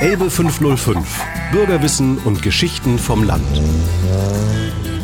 Elbe 0.00 0.30
505. 0.30 1.24
Bürgerwissen 1.50 2.18
und 2.18 2.40
Geschichten 2.40 3.00
vom 3.00 3.24
Land. 3.24 3.42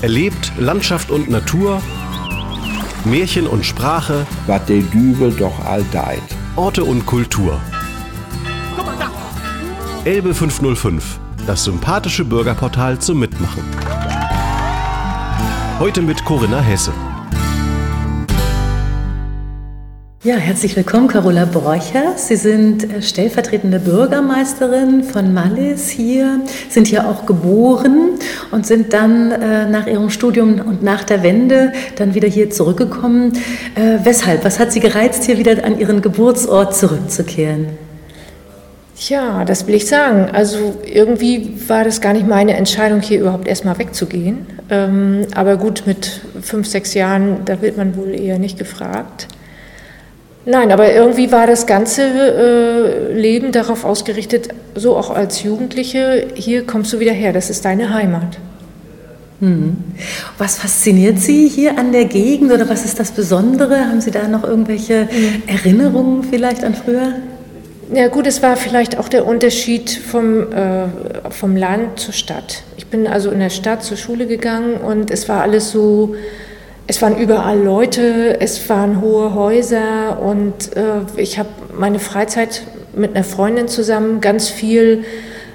Erlebt 0.03 0.53
Landschaft 0.57 1.11
und 1.11 1.29
Natur, 1.29 1.83
Märchen 3.05 3.49
und 3.49 3.67
Sprache, 3.67 4.25
was 4.47 4.65
der 4.67 4.83
Dübel 4.83 5.33
doch 5.33 5.65
all 5.65 5.85
deit. 5.91 6.23
Orte 6.55 6.85
und 6.85 7.07
Kultur. 7.07 7.61
Elbe 10.05 10.33
505. 10.33 11.19
Das 11.45 11.65
sympathische 11.65 12.25
Bürgerportal 12.25 12.97
zum 13.01 13.19
Mitmachen. 13.19 13.65
Heute 15.81 16.03
mit 16.03 16.25
Corinna 16.25 16.61
Hesse. 16.61 16.93
Ja, 20.25 20.37
herzlich 20.37 20.75
willkommen, 20.75 21.07
Carola 21.07 21.45
Borcher. 21.45 22.15
Sie 22.17 22.37
sind 22.37 22.91
äh, 22.91 23.03
stellvertretende 23.03 23.79
Bürgermeisterin 23.79 25.05
von 25.05 25.35
Mallis 25.35 25.91
hier, 25.91 26.41
sind 26.71 26.87
hier 26.87 27.07
auch 27.07 27.27
geboren 27.27 28.13
und 28.51 28.67
sind 28.67 28.95
dann 28.95 29.33
äh, 29.33 29.69
nach 29.69 29.87
ihrem 29.87 30.09
Studium 30.09 30.61
und 30.61 30.83
nach 30.83 31.05
der 31.05 31.23
Wende 31.23 31.75
dann 31.97 32.15
wieder 32.15 32.27
hier 32.27 32.49
zurückgekommen. 32.49 33.35
Äh, 33.75 33.99
weshalb? 34.05 34.47
Was 34.47 34.59
hat 34.59 34.73
Sie 34.73 34.81
gereizt, 34.81 35.25
hier 35.25 35.37
wieder 35.37 35.63
an 35.63 35.79
Ihren 35.79 36.01
Geburtsort 36.01 36.75
zurückzukehren? 36.75 37.67
Ja, 38.97 39.45
das 39.45 39.67
will 39.67 39.75
ich 39.75 39.87
sagen. 39.87 40.31
Also 40.33 40.75
irgendwie 40.87 41.59
war 41.69 41.85
das 41.85 42.01
gar 42.01 42.15
nicht 42.15 42.27
meine 42.27 42.57
Entscheidung, 42.57 43.03
hier 43.03 43.21
überhaupt 43.21 43.47
erstmal 43.47 43.79
wegzugehen. 43.79 44.47
Ähm, 44.71 45.27
aber 45.35 45.59
gut, 45.59 45.83
mit 45.85 46.23
fünf, 46.41 46.67
sechs 46.67 46.95
Jahren, 46.95 47.45
da 47.45 47.61
wird 47.61 47.77
man 47.77 47.95
wohl 47.99 48.19
eher 48.19 48.39
nicht 48.39 48.59
gefragt. 48.59 49.29
Nein, 50.47 50.73
aber 50.73 50.93
irgendwie 50.93 51.33
war 51.33 51.47
das 51.47 51.67
ganze 51.67 52.03
äh, 52.03 53.13
Leben 53.19 53.51
darauf 53.51 53.85
ausgerichtet, 53.85 54.49
so 54.75 54.97
auch 54.97 55.11
als 55.11 55.43
Jugendliche, 55.43 56.29
hier 56.35 56.67
kommst 56.67 56.93
du 56.93 57.01
wieder 57.01 57.13
her, 57.13 57.33
das 57.33 57.49
ist 57.49 57.65
deine 57.65 57.95
Heimat. 57.95 58.39
Hm. 59.41 59.77
Was 60.39 60.59
fasziniert 60.59 61.19
Sie 61.19 61.49
hier 61.49 61.79
an 61.79 61.93
der 61.93 62.05
Gegend 62.05 62.53
oder 62.53 62.69
was 62.69 62.85
ist 62.85 63.01
das 63.01 63.11
Besondere? 63.11 63.89
Haben 63.89 64.01
Sie 64.01 64.11
da 64.11 64.29
noch 64.29 64.45
irgendwelche 64.45 65.09
hm. 65.09 65.43
Erinnerungen 65.47 66.25
vielleicht 66.25 66.63
an 66.63 66.75
früher? 66.75 67.15
Ja 67.93 68.09
gut, 68.09 68.27
es 68.27 68.43
war 68.43 68.57
vielleicht 68.57 68.99
auch 68.99 69.09
der 69.09 69.27
Unterschied 69.27 69.91
vom, 69.91 70.53
äh, 70.53 70.87
vom 71.31 71.57
Land 71.57 71.99
zur 71.99 72.15
Stadt. 72.15 72.63
Ich 72.77 72.87
bin 72.87 73.07
also 73.07 73.31
in 73.31 73.41
der 73.41 73.51
Stadt 73.51 73.83
zur 73.83 73.97
Schule 73.97 74.27
gegangen 74.27 74.77
und 74.77 75.11
es 75.11 75.29
war 75.29 75.43
alles 75.43 75.71
so 75.71 76.15
es 76.87 77.01
waren 77.01 77.17
überall 77.17 77.61
Leute, 77.61 78.41
es 78.41 78.69
waren 78.69 79.01
hohe 79.01 79.35
Häuser 79.35 80.21
und 80.21 80.77
äh, 80.77 81.01
ich 81.17 81.39
habe 81.39 81.49
meine 81.77 81.99
Freizeit 81.99 82.63
mit 82.95 83.15
einer 83.15 83.25
Freundin 83.25 83.69
zusammen 83.69 84.21
ganz 84.21 84.49
viel 84.49 85.05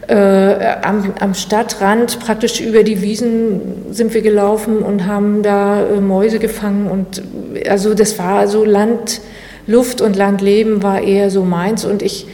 äh, 0.07 0.75
am, 0.81 1.13
am, 1.19 1.35
Stadtrand, 1.35 2.19
praktisch 2.19 2.59
über 2.61 2.83
die 2.83 3.01
Wiesen 3.03 3.93
sind 3.93 4.13
wir 4.15 4.23
gelaufen 4.23 4.79
und 4.79 5.05
haben 5.05 5.43
da 5.43 5.81
äh, 5.85 6.01
Mäuse 6.01 6.39
gefangen 6.39 6.87
und 6.87 7.21
also 7.69 7.93
das 7.93 8.17
war 8.17 8.47
so 8.47 8.65
Land, 8.65 9.21
Luft 9.67 10.01
und 10.01 10.15
Landleben 10.15 10.81
war 10.81 11.01
eher 11.01 11.29
so 11.29 11.43
meins 11.43 11.85
und 11.85 12.01
ich 12.01 12.25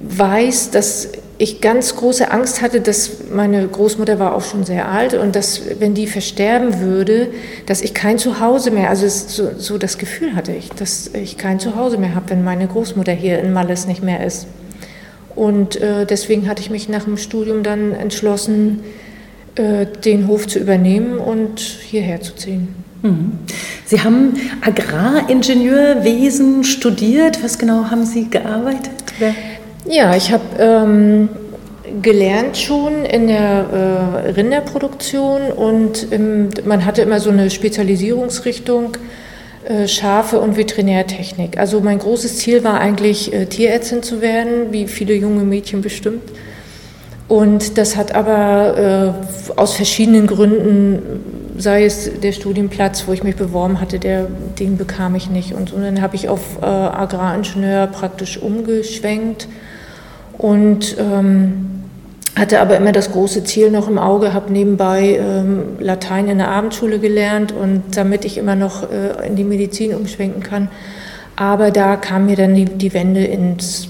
weiß, 0.00 0.70
dass 0.70 1.10
ich 1.38 1.60
ganz 1.60 1.96
große 1.96 2.30
Angst 2.30 2.62
hatte, 2.62 2.80
dass 2.80 3.10
meine 3.32 3.66
Großmutter 3.66 4.18
war 4.18 4.34
auch 4.34 4.44
schon 4.44 4.64
sehr 4.64 4.88
alt 4.88 5.14
und 5.14 5.34
dass, 5.34 5.62
wenn 5.80 5.94
die 5.94 6.06
versterben 6.06 6.80
würde, 6.80 7.28
dass 7.66 7.82
ich 7.82 7.92
kein 7.92 8.18
Zuhause 8.18 8.70
mehr, 8.70 8.88
also 8.88 9.08
so, 9.08 9.50
so 9.58 9.78
das 9.78 9.98
Gefühl 9.98 10.36
hatte 10.36 10.52
ich, 10.52 10.68
dass 10.70 11.10
ich 11.12 11.36
kein 11.36 11.58
Zuhause 11.58 11.98
mehr 11.98 12.14
habe, 12.14 12.30
wenn 12.30 12.44
meine 12.44 12.68
Großmutter 12.68 13.12
hier 13.12 13.40
in 13.40 13.52
Malles 13.52 13.86
nicht 13.86 14.02
mehr 14.02 14.24
ist. 14.24 14.46
Und 15.34 15.80
äh, 15.80 16.06
deswegen 16.06 16.48
hatte 16.48 16.62
ich 16.62 16.70
mich 16.70 16.88
nach 16.88 17.04
dem 17.04 17.16
Studium 17.16 17.64
dann 17.64 17.92
entschlossen, 17.92 18.84
äh, 19.56 19.86
den 19.86 20.28
Hof 20.28 20.46
zu 20.46 20.60
übernehmen 20.60 21.18
und 21.18 21.58
hierher 21.58 22.20
zu 22.20 22.36
ziehen. 22.36 22.68
Mhm. 23.02 23.32
Sie 23.84 24.00
haben 24.00 24.34
Agraringenieurwesen 24.62 26.64
studiert. 26.64 27.42
Was 27.42 27.58
genau 27.58 27.90
haben 27.90 28.06
Sie 28.06 28.30
gearbeitet? 28.30 28.92
Wer 29.18 29.34
ja, 29.86 30.16
ich 30.16 30.32
habe 30.32 30.44
ähm, 30.58 31.28
gelernt 32.02 32.56
schon 32.56 33.04
in 33.04 33.26
der 33.26 34.24
äh, 34.26 34.30
Rinderproduktion 34.30 35.52
und 35.52 36.10
im, 36.12 36.48
man 36.64 36.84
hatte 36.84 37.02
immer 37.02 37.20
so 37.20 37.30
eine 37.30 37.50
Spezialisierungsrichtung 37.50 38.96
äh, 39.64 39.86
Schafe 39.86 40.40
und 40.40 40.56
Veterinärtechnik. 40.56 41.58
Also 41.58 41.80
mein 41.80 41.98
großes 41.98 42.38
Ziel 42.38 42.64
war 42.64 42.80
eigentlich 42.80 43.32
äh, 43.32 43.46
Tierärztin 43.46 44.02
zu 44.02 44.20
werden, 44.20 44.72
wie 44.72 44.86
viele 44.86 45.14
junge 45.14 45.44
Mädchen 45.44 45.82
bestimmt. 45.82 46.22
Und 47.28 47.78
das 47.78 47.96
hat 47.96 48.14
aber 48.14 49.14
äh, 49.16 49.52
aus 49.58 49.74
verschiedenen 49.74 50.26
Gründen, 50.26 51.54
sei 51.56 51.84
es 51.84 52.20
der 52.20 52.32
Studienplatz, 52.32 53.04
wo 53.06 53.12
ich 53.12 53.22
mich 53.22 53.36
beworben 53.36 53.80
hatte, 53.80 53.98
der, 53.98 54.26
den 54.58 54.76
bekam 54.76 55.14
ich 55.14 55.30
nicht. 55.30 55.54
Und, 55.54 55.72
und 55.72 55.82
dann 55.82 56.02
habe 56.02 56.16
ich 56.16 56.28
auf 56.28 56.58
äh, 56.60 56.64
Agraringenieur 56.66 57.86
praktisch 57.86 58.38
umgeschwenkt 58.38 59.48
und 60.38 60.96
ähm, 60.98 61.74
hatte 62.36 62.60
aber 62.60 62.76
immer 62.76 62.92
das 62.92 63.12
große 63.12 63.44
Ziel 63.44 63.70
noch 63.70 63.88
im 63.88 63.98
Auge, 63.98 64.34
habe 64.34 64.52
nebenbei 64.52 65.18
ähm, 65.20 65.76
Latein 65.78 66.28
in 66.28 66.38
der 66.38 66.48
Abendschule 66.48 66.98
gelernt 66.98 67.52
und 67.52 67.96
damit 67.96 68.24
ich 68.24 68.38
immer 68.38 68.56
noch 68.56 68.90
äh, 68.90 69.26
in 69.26 69.36
die 69.36 69.44
Medizin 69.44 69.94
umschwenken 69.94 70.42
kann. 70.42 70.68
Aber 71.36 71.70
da 71.70 71.96
kam 71.96 72.26
mir 72.26 72.36
dann 72.36 72.54
die, 72.54 72.64
die 72.64 72.92
Wende 72.92 73.24
ins, 73.24 73.88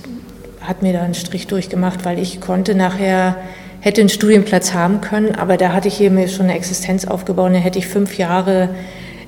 hat 0.61 0.83
mir 0.83 0.93
da 0.93 1.03
einen 1.03 1.15
Strich 1.15 1.47
durchgemacht, 1.47 2.05
weil 2.05 2.19
ich 2.19 2.41
konnte 2.41 2.75
nachher, 2.75 3.37
hätte 3.81 4.03
einen 4.03 4.11
Studienplatz 4.11 4.75
haben 4.75 5.01
können, 5.01 5.35
aber 5.35 5.57
da 5.57 5.73
hatte 5.73 5.89
ich 5.89 5.95
hier 5.95 6.11
mir 6.11 6.29
schon 6.29 6.47
eine 6.47 6.55
Existenz 6.55 7.07
aufgebaut, 7.07 7.53
da 7.53 7.59
hätte 7.59 7.79
ich 7.79 7.87
fünf 7.87 8.19
Jahre 8.19 8.71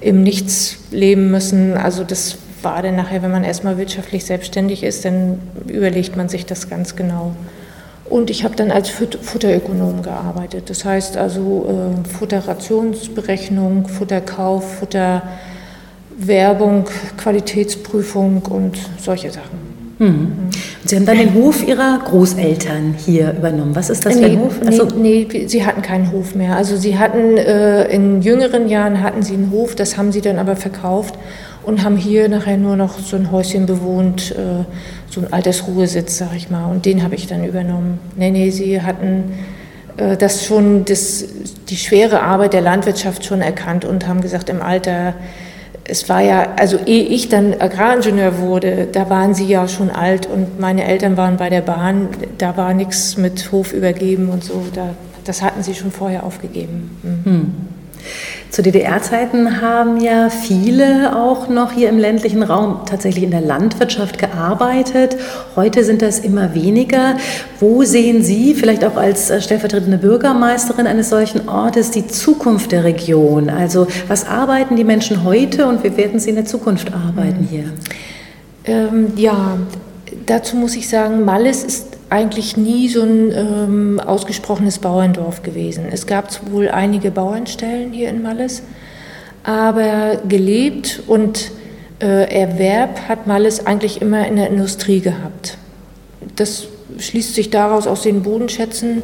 im 0.00 0.22
Nichts 0.22 0.78
leben 0.90 1.30
müssen. 1.30 1.74
Also 1.74 2.04
das 2.04 2.38
denn 2.82 2.96
nachher, 2.96 3.22
wenn 3.22 3.30
man 3.30 3.44
erstmal 3.44 3.78
wirtschaftlich 3.78 4.24
selbstständig 4.24 4.82
ist, 4.82 5.04
dann 5.04 5.38
überlegt 5.66 6.16
man 6.16 6.28
sich 6.28 6.46
das 6.46 6.68
ganz 6.68 6.96
genau. 6.96 7.32
Und 8.08 8.30
ich 8.30 8.44
habe 8.44 8.54
dann 8.54 8.70
als 8.70 8.88
Futterökonom 8.88 10.02
gearbeitet. 10.02 10.70
Das 10.70 10.84
heißt 10.84 11.16
also 11.16 11.66
äh, 11.68 12.08
Futterrationsberechnung, 12.08 13.88
Futterkauf, 13.88 14.78
Futterwerbung, 16.18 16.84
Qualitätsprüfung 17.16 18.42
und 18.42 18.78
solche 18.98 19.30
Sachen. 19.30 19.66
Mhm. 19.98 20.50
Sie 20.84 20.94
haben 20.94 21.06
dann 21.06 21.18
den 21.18 21.34
Hof 21.34 21.66
Ihrer 21.66 21.98
Großeltern 22.04 22.94
hier 22.96 23.34
übernommen. 23.36 23.74
Was 23.74 23.90
ist 23.90 24.04
das 24.06 24.14
nee, 24.14 24.22
für 24.22 24.30
ein 24.30 24.40
Hof? 24.40 24.60
Also 24.64 24.84
nee, 24.96 25.26
nee, 25.32 25.46
Sie 25.48 25.64
hatten 25.64 25.82
keinen 25.82 26.12
Hof 26.12 26.34
mehr. 26.34 26.54
Also 26.54 26.76
Sie 26.76 26.98
hatten 26.98 27.36
äh, 27.36 27.88
in 27.88 28.22
jüngeren 28.22 28.68
Jahren 28.68 29.02
hatten 29.02 29.22
Sie 29.22 29.34
einen 29.34 29.50
Hof, 29.50 29.74
das 29.74 29.96
haben 29.96 30.12
Sie 30.12 30.20
dann 30.20 30.38
aber 30.38 30.54
verkauft 30.54 31.14
und 31.66 31.82
haben 31.82 31.96
hier 31.96 32.28
nachher 32.28 32.56
nur 32.56 32.76
noch 32.76 32.98
so 32.98 33.16
ein 33.16 33.32
Häuschen 33.32 33.66
bewohnt, 33.66 34.30
äh, 34.30 34.64
so 35.10 35.20
ein 35.20 35.32
Altersruhesitz, 35.32 36.16
sag 36.16 36.34
ich 36.34 36.48
mal. 36.48 36.70
Und 36.70 36.86
den 36.86 37.02
habe 37.02 37.16
ich 37.16 37.26
dann 37.26 37.44
übernommen. 37.44 37.98
Nee, 38.16 38.30
nee, 38.30 38.50
sie 38.50 38.80
hatten 38.80 39.34
äh, 39.96 40.16
das 40.16 40.46
schon, 40.46 40.84
das, 40.84 41.24
die 41.68 41.76
schwere 41.76 42.22
Arbeit 42.22 42.52
der 42.52 42.60
Landwirtschaft 42.60 43.24
schon 43.24 43.40
erkannt 43.40 43.84
und 43.84 44.06
haben 44.06 44.20
gesagt, 44.20 44.48
im 44.48 44.62
Alter, 44.62 45.14
es 45.82 46.08
war 46.08 46.20
ja, 46.20 46.54
also 46.56 46.78
ehe 46.86 47.04
ich 47.04 47.28
dann 47.28 47.54
Agraringenieur 47.58 48.38
wurde, 48.38 48.86
da 48.90 49.10
waren 49.10 49.34
sie 49.34 49.46
ja 49.46 49.66
schon 49.66 49.90
alt 49.90 50.26
und 50.26 50.60
meine 50.60 50.84
Eltern 50.84 51.16
waren 51.16 51.36
bei 51.36 51.50
der 51.50 51.62
Bahn, 51.62 52.08
da 52.38 52.56
war 52.56 52.74
nichts 52.74 53.16
mit 53.16 53.50
Hof 53.50 53.72
übergeben 53.72 54.28
und 54.28 54.44
so, 54.44 54.64
da, 54.72 54.90
das 55.24 55.42
hatten 55.42 55.64
sie 55.64 55.74
schon 55.74 55.90
vorher 55.90 56.22
aufgegeben. 56.22 56.90
Mhm. 57.02 57.24
Hm. 57.24 57.54
Zu 58.50 58.62
DDR-Zeiten 58.62 59.60
haben 59.60 60.00
ja 60.00 60.30
viele 60.30 61.16
auch 61.16 61.48
noch 61.48 61.72
hier 61.72 61.88
im 61.88 61.98
ländlichen 61.98 62.42
Raum 62.42 62.80
tatsächlich 62.86 63.24
in 63.24 63.30
der 63.30 63.40
Landwirtschaft 63.40 64.18
gearbeitet. 64.18 65.16
Heute 65.56 65.84
sind 65.84 66.00
das 66.00 66.20
immer 66.20 66.54
weniger. 66.54 67.16
Wo 67.60 67.82
sehen 67.82 68.22
Sie, 68.22 68.54
vielleicht 68.54 68.84
auch 68.84 68.96
als 68.96 69.30
äh, 69.30 69.40
stellvertretende 69.40 69.98
Bürgermeisterin 69.98 70.86
eines 70.86 71.10
solchen 71.10 71.48
Ortes, 71.48 71.90
die 71.90 72.06
Zukunft 72.06 72.72
der 72.72 72.84
Region? 72.84 73.50
Also 73.50 73.88
was 74.08 74.26
arbeiten 74.26 74.76
die 74.76 74.84
Menschen 74.84 75.24
heute 75.24 75.66
und 75.66 75.82
wie 75.82 75.96
werden 75.96 76.20
sie 76.20 76.30
in 76.30 76.36
der 76.36 76.46
Zukunft 76.46 76.92
arbeiten 76.94 77.46
hier? 77.50 77.64
Ähm, 78.64 79.12
ja, 79.16 79.58
dazu 80.24 80.56
muss 80.56 80.76
ich 80.76 80.88
sagen, 80.88 81.24
Malles 81.24 81.64
ist 81.64 81.95
eigentlich 82.16 82.56
nie 82.56 82.88
so 82.88 83.02
ein 83.02 83.30
ähm, 83.30 84.00
ausgesprochenes 84.00 84.78
Bauerndorf 84.78 85.42
gewesen. 85.42 85.84
Es 85.92 86.06
gab 86.06 86.30
wohl 86.50 86.70
einige 86.70 87.10
Bauernstellen 87.10 87.92
hier 87.92 88.08
in 88.08 88.22
Malles, 88.22 88.62
aber 89.44 90.22
gelebt 90.26 91.02
und 91.06 91.50
äh, 92.00 92.34
Erwerb 92.34 93.00
hat 93.06 93.26
Malles 93.26 93.66
eigentlich 93.66 94.00
immer 94.00 94.26
in 94.26 94.36
der 94.36 94.48
Industrie 94.48 95.00
gehabt. 95.00 95.58
Das 96.36 96.68
schließt 96.98 97.34
sich 97.34 97.50
daraus 97.50 97.86
aus 97.86 98.00
den 98.00 98.22
Bodenschätzen, 98.22 99.02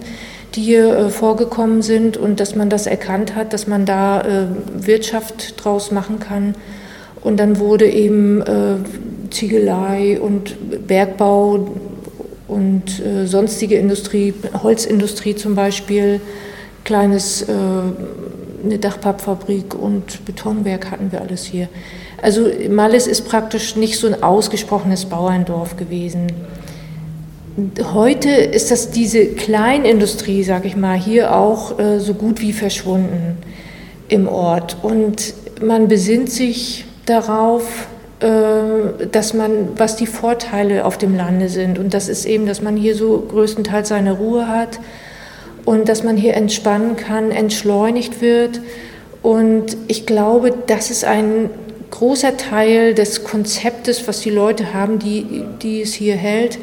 die 0.55 0.63
hier 0.63 0.97
äh, 0.97 1.11
vorgekommen 1.11 1.83
sind 1.83 2.17
und 2.17 2.41
dass 2.41 2.57
man 2.57 2.71
das 2.71 2.87
erkannt 2.87 3.35
hat, 3.35 3.53
dass 3.53 3.67
man 3.67 3.85
da 3.85 4.23
äh, 4.23 4.47
Wirtschaft 4.75 5.63
draus 5.63 5.91
machen 5.91 6.19
kann. 6.19 6.55
Und 7.21 7.39
dann 7.39 7.59
wurde 7.59 7.91
eben 7.91 8.41
äh, 8.41 8.77
Ziegelei 9.31 10.19
und 10.19 10.87
Bergbau 10.87 11.69
und 12.53 13.01
äh, 13.01 13.27
sonstige 13.27 13.77
Industrie, 13.77 14.35
Holzindustrie 14.63 15.35
zum 15.35 15.55
Beispiel, 15.55 16.21
kleines, 16.85 17.43
äh, 17.43 17.53
eine 18.65 18.79
Dachpappfabrik 18.79 19.75
und 19.75 20.25
Betonwerk 20.25 20.91
hatten 20.91 21.11
wir 21.11 21.21
alles 21.21 21.45
hier. 21.45 21.69
Also 22.21 22.47
Malles 22.71 23.09
ist 23.09 23.23
praktisch 23.23 23.75
nicht 23.75 23.99
so 23.99 24.07
ein 24.07 24.23
ausgesprochenes 24.23 25.07
Bauerndorf 25.07 25.77
gewesen. 25.77 26.29
Heute 27.93 28.31
ist 28.31 28.71
das 28.71 28.91
diese 28.91 29.27
Kleinindustrie, 29.27 30.45
sage 30.45 30.69
ich 30.69 30.77
mal, 30.77 30.97
hier 30.97 31.35
auch 31.35 31.79
äh, 31.79 31.99
so 31.99 32.15
gut 32.15 32.41
wie 32.41 32.53
verschwunden 32.53 33.37
im 34.09 34.29
Ort. 34.29 34.77
Und 34.83 35.35
man 35.61 35.89
besinnt 35.89 36.31
sich 36.31 36.85
darauf, 37.07 37.89
dass 38.23 39.35
man, 39.35 39.71
was 39.77 39.97
die 39.97 40.07
Vorteile 40.07 40.85
auf 40.85 40.97
dem 40.97 41.17
Lande 41.17 41.49
sind. 41.49 41.79
Und 41.79 41.93
das 41.93 42.09
ist 42.09 42.25
eben, 42.25 42.47
dass 42.47 42.63
man 42.63 42.77
hier 42.77 42.95
so 42.95 43.27
größtenteils 43.29 43.89
seine 43.89 44.13
Ruhe 44.13 44.47
hat 44.47 44.79
und 45.65 45.89
dass 45.89 46.05
man 46.05 46.17
hier 46.17 46.35
entspannen 46.35 46.97
kann, 46.97 47.31
entschleunigt 47.31 48.21
wird. 48.21 48.61
Und 49.23 49.77
ich 49.89 50.07
glaube, 50.07 50.53
das 50.67 50.91
ist 50.91 51.05
ein 51.05 51.51
großer 51.91 52.37
Teil 52.37 52.95
des 52.95 53.23
Konzeptes, 53.23 54.09
was 54.09 54.21
die 54.21 54.31
Leute 54.31 54.75
haben, 54.75 54.99
die, 54.99 55.45
die 55.63 55.83
es 55.83 55.93
hier 55.93 56.17
hält, 56.17 56.59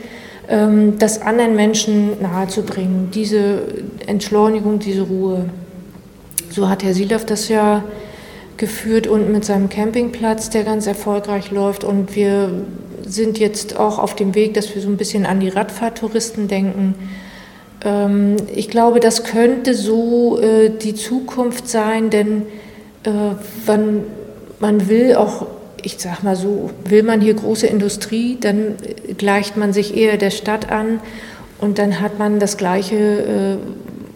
ähm, 0.50 0.98
das 0.98 1.22
anderen 1.22 1.56
Menschen 1.56 2.22
nahezubringen, 2.22 3.12
diese 3.14 3.62
Entschleunigung, 4.08 4.80
diese 4.80 5.04
Ruhe. 5.04 5.46
So 6.50 6.68
hat 6.68 6.84
Herr 6.84 6.94
Silav 6.94 7.26
das 7.26 7.48
ja 7.48 7.84
geführt 8.60 9.08
und 9.08 9.32
mit 9.32 9.44
seinem 9.44 9.70
Campingplatz, 9.70 10.52
der 10.52 10.64
ganz 10.64 10.86
erfolgreich 10.86 11.50
läuft. 11.50 11.84
Und 11.84 12.16
wir 12.16 12.52
sind 13.08 13.40
jetzt 13.40 13.80
auch 13.80 13.98
auf 13.98 14.16
dem 14.16 14.36
Weg, 14.36 14.54
dass 14.54 14.76
wir 14.76 14.82
so 14.82 14.90
ein 14.90 14.98
bisschen 14.98 15.26
an 15.26 15.40
die 15.40 15.50
Radfahrtouristen 15.50 16.48
denken. 16.48 16.94
Ähm, 17.84 18.36
ich 18.54 18.70
glaube, 18.70 19.00
das 19.00 19.24
könnte 19.24 19.74
so 19.74 20.40
äh, 20.40 20.70
die 20.70 20.94
Zukunft 20.94 21.68
sein, 21.68 22.12
denn 22.12 22.44
äh, 23.04 23.10
wann 23.66 24.04
man 24.60 24.90
will 24.90 25.16
auch, 25.16 25.48
ich 25.82 25.98
sag 25.98 26.24
mal 26.24 26.36
so, 26.36 26.70
will 26.84 27.04
man 27.04 27.22
hier 27.22 27.34
große 27.34 27.66
Industrie, 27.66 28.38
dann 28.40 28.76
gleicht 29.18 29.56
man 29.56 29.72
sich 29.72 29.96
eher 29.96 30.18
der 30.18 30.32
Stadt 30.32 30.70
an 30.70 31.00
und 31.60 31.80
dann 31.80 32.02
hat 32.02 32.20
man 32.20 32.40
das 32.40 32.58
Gleiche 32.58 32.96
äh, 32.96 33.58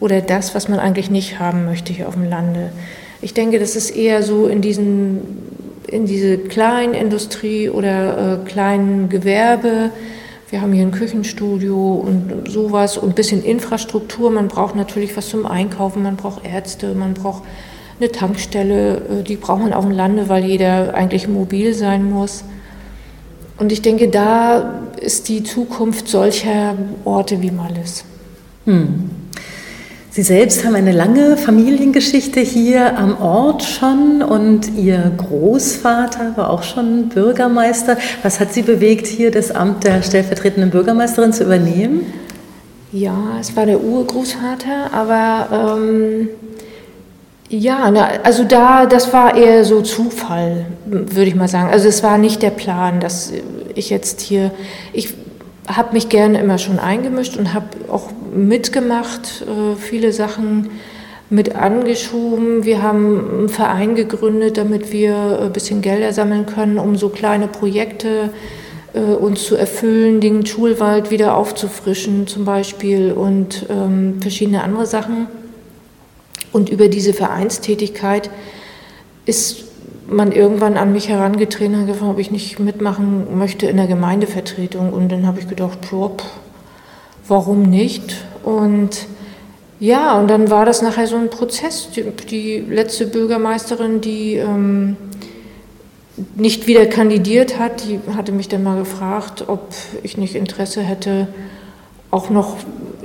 oder 0.04 0.20
das, 0.20 0.54
was 0.54 0.68
man 0.68 0.80
eigentlich 0.80 1.10
nicht 1.10 1.40
haben 1.40 1.64
möchte 1.64 1.94
hier 1.94 2.10
auf 2.10 2.16
dem 2.16 2.30
Lande. 2.30 2.72
Ich 3.24 3.34
denke, 3.34 3.58
das 3.58 3.78
ist 3.78 3.92
eher 3.92 4.22
so 4.22 4.48
in 4.48 4.62
diesen 4.62 5.22
in 5.88 6.06
diese 6.06 6.38
kleinen 6.38 6.94
Industrie 6.94 7.70
oder 7.70 8.42
äh, 8.42 8.50
kleinen 8.50 9.10
Gewerbe. 9.10 9.92
Wir 10.50 10.62
haben 10.62 10.74
hier 10.74 10.84
ein 10.84 10.92
Küchenstudio 10.92 11.94
und 11.94 12.50
sowas 12.50 12.98
und 12.98 13.10
ein 13.10 13.16
bisschen 13.16 13.44
Infrastruktur. 13.44 14.30
Man 14.32 14.48
braucht 14.48 14.76
natürlich 14.76 15.16
was 15.16 15.30
zum 15.30 15.46
Einkaufen, 15.46 16.04
man 16.04 16.16
braucht 16.16 16.46
Ärzte, 16.46 16.96
man 16.96 17.14
braucht 17.14 17.44
eine 18.00 18.12
Tankstelle, 18.12 18.98
äh, 18.98 19.24
die 19.24 19.36
braucht 19.36 19.62
man 19.62 19.72
auf 19.72 19.86
dem 19.86 19.94
Lande, 19.94 20.28
weil 20.30 20.44
jeder 20.44 20.94
eigentlich 20.96 21.28
mobil 21.28 21.74
sein 21.74 22.10
muss. 22.10 22.44
Und 23.58 23.72
ich 23.72 23.82
denke, 23.82 24.10
da 24.10 24.82
ist 25.00 25.30
die 25.30 25.44
Zukunft 25.44 26.08
solcher 26.08 26.76
Orte 27.06 27.42
wie 27.42 27.52
Malles. 27.52 28.04
Hm. 28.66 29.23
Sie 30.16 30.22
selbst 30.22 30.64
haben 30.64 30.76
eine 30.76 30.92
lange 30.92 31.38
Familiengeschichte 31.38 32.40
hier 32.40 33.00
am 33.00 33.20
Ort 33.20 33.64
schon 33.64 34.22
und 34.22 34.78
Ihr 34.78 35.12
Großvater 35.18 36.34
war 36.36 36.52
auch 36.52 36.62
schon 36.62 37.10
Bürgermeister. 37.10 37.98
Was 38.22 38.40
hat 38.40 38.54
Sie 38.54 38.62
bewegt, 38.62 39.08
hier 39.08 39.32
das 39.32 39.50
Amt 39.50 39.86
der 39.86 40.04
stellvertretenden 40.04 40.70
Bürgermeisterin 40.70 41.34
zu 41.34 41.46
übernehmen? 41.46 42.14
Ja, 42.92 43.38
es 43.42 43.56
war 43.56 43.66
der 43.66 43.82
Urgroßvater, 43.82 44.94
aber 44.94 45.80
ähm, 45.80 46.30
ja, 47.50 47.90
na, 47.90 48.10
also 48.22 48.44
da, 48.44 48.86
das 48.86 49.12
war 49.14 49.36
eher 49.36 49.66
so 49.66 49.82
Zufall, 49.82 50.68
würde 50.86 51.26
ich 51.26 51.34
mal 51.34 51.48
sagen. 51.48 51.72
Also 51.72 51.88
es 51.88 52.04
war 52.04 52.20
nicht 52.20 52.44
der 52.44 52.52
Plan, 52.52 53.00
dass 53.00 53.34
ich 53.74 53.90
jetzt 53.90 54.22
hier, 54.22 54.52
ich 54.94 55.16
habe 55.68 55.94
mich 55.94 56.10
gerne 56.10 56.40
immer 56.40 56.58
schon 56.58 56.80
eingemischt 56.80 57.38
und 57.38 57.54
habe 57.54 57.68
auch 57.90 58.10
mitgemacht, 58.34 59.46
äh, 59.48 59.76
viele 59.76 60.12
Sachen 60.12 60.72
mit 61.30 61.56
angeschoben. 61.56 62.64
Wir 62.64 62.82
haben 62.82 63.40
einen 63.40 63.50
Verein 63.50 63.96
gegründet, 63.96 64.58
damit 64.58 64.92
wir 64.92 65.40
ein 65.42 65.54
bisschen 65.54 65.82
Gelder 65.82 66.14
sammeln 66.14 66.46
können, 66.46 66.78
um 66.78 66.96
so 66.96 67.10
kleine 67.10 67.48
Projekte 67.48 68.30
äh, 68.94 69.00
uns 69.00 69.46
zu 69.46 69.56
erfüllen, 69.56 70.22
den 70.22 70.46
Schulwald 70.46 71.12
wieder 71.12 71.36
aufzufrischen 71.36 72.28
zum 72.28 72.46
Beispiel 72.46 73.12
und 73.12 73.66
ähm, 73.70 74.22
verschiedene 74.22 74.64
andere 74.64 74.86
Sachen. 74.86 75.28
Und 76.52 76.70
über 76.70 76.88
diese 76.88 77.14
Vereinstätigkeit 77.14 78.30
ist 79.26 79.64
man 80.16 80.32
irgendwann 80.32 80.78
an 80.78 80.94
mich 80.94 81.10
herangetreten 81.10 81.76
und 81.76 81.88
gefragt, 81.88 82.12
ob 82.12 82.20
ich 82.20 82.32
nicht 82.32 82.60
mitmachen 82.60 83.38
möchte 83.38 83.66
in 83.68 83.78
der 83.78 83.88
Gemeindevertretung. 83.88 84.94
Und 84.94 85.12
dann 85.12 85.26
habe 85.28 85.40
ich 85.40 85.48
gedacht, 85.48 85.80
pff, 85.86 86.24
warum 87.28 87.64
nicht? 87.64 88.16
Und 88.44 89.08
ja, 89.80 90.18
und 90.18 90.30
dann 90.30 90.50
war 90.50 90.66
das 90.66 90.82
nachher 90.82 91.08
so 91.08 91.18
ein 91.18 91.30
Prozess. 91.30 91.90
Die, 91.92 92.04
die 92.30 92.60
letzte 92.60 93.06
Bürgermeisterin, 93.08 94.02
die 94.02 94.36
ähm, 94.36 94.96
nicht 96.36 96.68
wieder 96.68 96.86
kandidiert 96.86 97.60
hat, 97.60 97.84
die 97.86 98.00
hatte 98.16 98.32
mich 98.32 98.48
dann 98.48 98.64
mal 98.64 98.78
gefragt, 98.78 99.46
ob 99.48 99.74
ich 100.04 100.18
nicht 100.18 100.36
Interesse 100.36 100.82
hätte, 100.82 101.28
auch 102.12 102.30
noch 102.30 102.58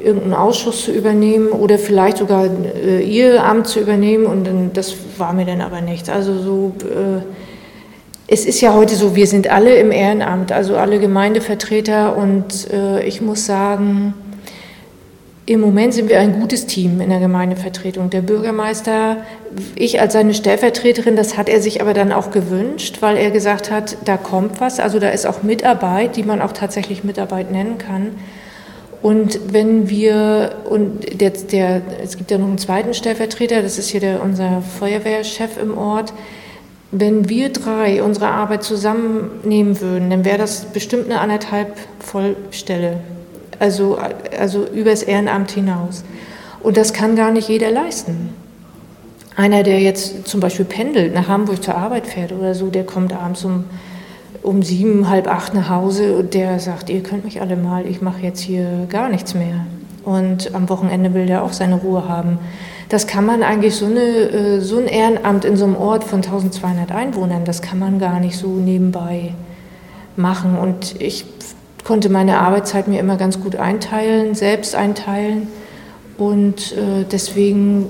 irgendeinen 0.02 0.34
Ausschuss 0.34 0.84
zu 0.84 0.92
übernehmen 0.92 1.48
oder 1.48 1.78
vielleicht 1.78 2.18
sogar 2.18 2.46
äh, 2.46 3.02
ihr 3.02 3.44
Amt 3.44 3.66
zu 3.66 3.80
übernehmen 3.80 4.26
und 4.26 4.46
dann, 4.46 4.70
das 4.72 4.94
war 5.16 5.32
mir 5.32 5.44
dann 5.44 5.60
aber 5.60 5.80
nichts. 5.80 6.08
Also 6.08 6.38
so, 6.38 6.72
äh, 6.84 7.22
es 8.26 8.44
ist 8.44 8.60
ja 8.60 8.74
heute 8.74 8.94
so, 8.94 9.16
wir 9.16 9.26
sind 9.26 9.50
alle 9.50 9.76
im 9.76 9.90
Ehrenamt, 9.90 10.52
also 10.52 10.76
alle 10.76 10.98
Gemeindevertreter 10.98 12.16
und 12.16 12.70
äh, 12.70 13.02
ich 13.04 13.20
muss 13.20 13.46
sagen, 13.46 14.14
im 15.48 15.62
Moment 15.62 15.94
sind 15.94 16.10
wir 16.10 16.20
ein 16.20 16.38
gutes 16.38 16.66
Team 16.66 17.00
in 17.00 17.08
der 17.08 17.20
Gemeindevertretung. 17.20 18.10
Der 18.10 18.20
Bürgermeister, 18.20 19.16
ich 19.76 19.98
als 19.98 20.12
seine 20.12 20.34
Stellvertreterin, 20.34 21.16
das 21.16 21.38
hat 21.38 21.48
er 21.48 21.62
sich 21.62 21.80
aber 21.80 21.94
dann 21.94 22.12
auch 22.12 22.30
gewünscht, 22.30 22.98
weil 23.00 23.16
er 23.16 23.30
gesagt 23.30 23.70
hat, 23.70 23.96
da 24.04 24.18
kommt 24.18 24.60
was, 24.60 24.78
also 24.78 24.98
da 24.98 25.08
ist 25.08 25.26
auch 25.26 25.42
Mitarbeit, 25.42 26.16
die 26.16 26.22
man 26.22 26.42
auch 26.42 26.52
tatsächlich 26.52 27.02
Mitarbeit 27.02 27.50
nennen 27.50 27.78
kann. 27.78 28.10
Und 29.00 29.52
wenn 29.52 29.88
wir, 29.88 30.56
und 30.68 31.20
der, 31.20 31.30
der, 31.30 31.82
es 32.02 32.16
gibt 32.16 32.30
ja 32.30 32.38
noch 32.38 32.48
einen 32.48 32.58
zweiten 32.58 32.94
Stellvertreter, 32.94 33.62
das 33.62 33.78
ist 33.78 33.90
hier 33.90 34.00
der, 34.00 34.22
unser 34.22 34.62
Feuerwehrchef 34.62 35.56
im 35.60 35.78
Ort, 35.78 36.12
wenn 36.90 37.28
wir 37.28 37.50
drei 37.50 38.02
unsere 38.02 38.28
Arbeit 38.28 38.64
zusammennehmen 38.64 39.80
würden, 39.80 40.10
dann 40.10 40.24
wäre 40.24 40.38
das 40.38 40.64
bestimmt 40.64 41.04
eine 41.04 41.20
anderthalb 41.20 41.76
Vollstelle, 42.00 43.00
also, 43.58 43.98
also 44.38 44.66
übers 44.66 45.02
Ehrenamt 45.02 45.50
hinaus. 45.50 46.02
Und 46.60 46.76
das 46.76 46.92
kann 46.92 47.14
gar 47.14 47.30
nicht 47.30 47.48
jeder 47.48 47.70
leisten. 47.70 48.30
Einer, 49.36 49.62
der 49.62 49.80
jetzt 49.80 50.26
zum 50.26 50.40
Beispiel 50.40 50.64
pendelt, 50.64 51.14
nach 51.14 51.28
Hamburg 51.28 51.62
zur 51.62 51.76
Arbeit 51.76 52.06
fährt 52.06 52.32
oder 52.32 52.54
so, 52.54 52.68
der 52.68 52.84
kommt 52.84 53.12
abends 53.12 53.44
um 53.44 53.64
um 54.42 54.62
sieben, 54.62 55.08
halb 55.08 55.26
acht 55.28 55.54
nach 55.54 55.68
Hause 55.68 56.16
und 56.16 56.34
der 56.34 56.58
sagt, 56.60 56.90
ihr 56.90 57.02
könnt 57.02 57.24
mich 57.24 57.40
alle 57.40 57.56
mal, 57.56 57.86
ich 57.86 58.00
mache 58.00 58.22
jetzt 58.22 58.40
hier 58.40 58.86
gar 58.88 59.08
nichts 59.08 59.34
mehr. 59.34 59.66
Und 60.04 60.54
am 60.54 60.68
Wochenende 60.68 61.12
will 61.14 61.26
der 61.26 61.42
auch 61.42 61.52
seine 61.52 61.76
Ruhe 61.76 62.08
haben. 62.08 62.38
Das 62.88 63.06
kann 63.06 63.26
man 63.26 63.42
eigentlich, 63.42 63.74
so, 63.74 63.86
eine, 63.86 64.00
äh, 64.00 64.60
so 64.60 64.78
ein 64.78 64.86
Ehrenamt 64.86 65.44
in 65.44 65.56
so 65.56 65.64
einem 65.64 65.76
Ort 65.76 66.04
von 66.04 66.22
1200 66.22 66.92
Einwohnern, 66.92 67.44
das 67.44 67.60
kann 67.60 67.78
man 67.78 67.98
gar 67.98 68.18
nicht 68.18 68.38
so 68.38 68.48
nebenbei 68.48 69.34
machen. 70.16 70.56
Und 70.56 71.00
ich 71.00 71.26
konnte 71.84 72.08
meine 72.08 72.38
Arbeitszeit 72.38 72.88
mir 72.88 73.00
immer 73.00 73.16
ganz 73.16 73.40
gut 73.40 73.56
einteilen, 73.56 74.34
selbst 74.34 74.74
einteilen. 74.74 75.48
Und 76.16 76.72
äh, 76.72 77.04
deswegen 77.10 77.86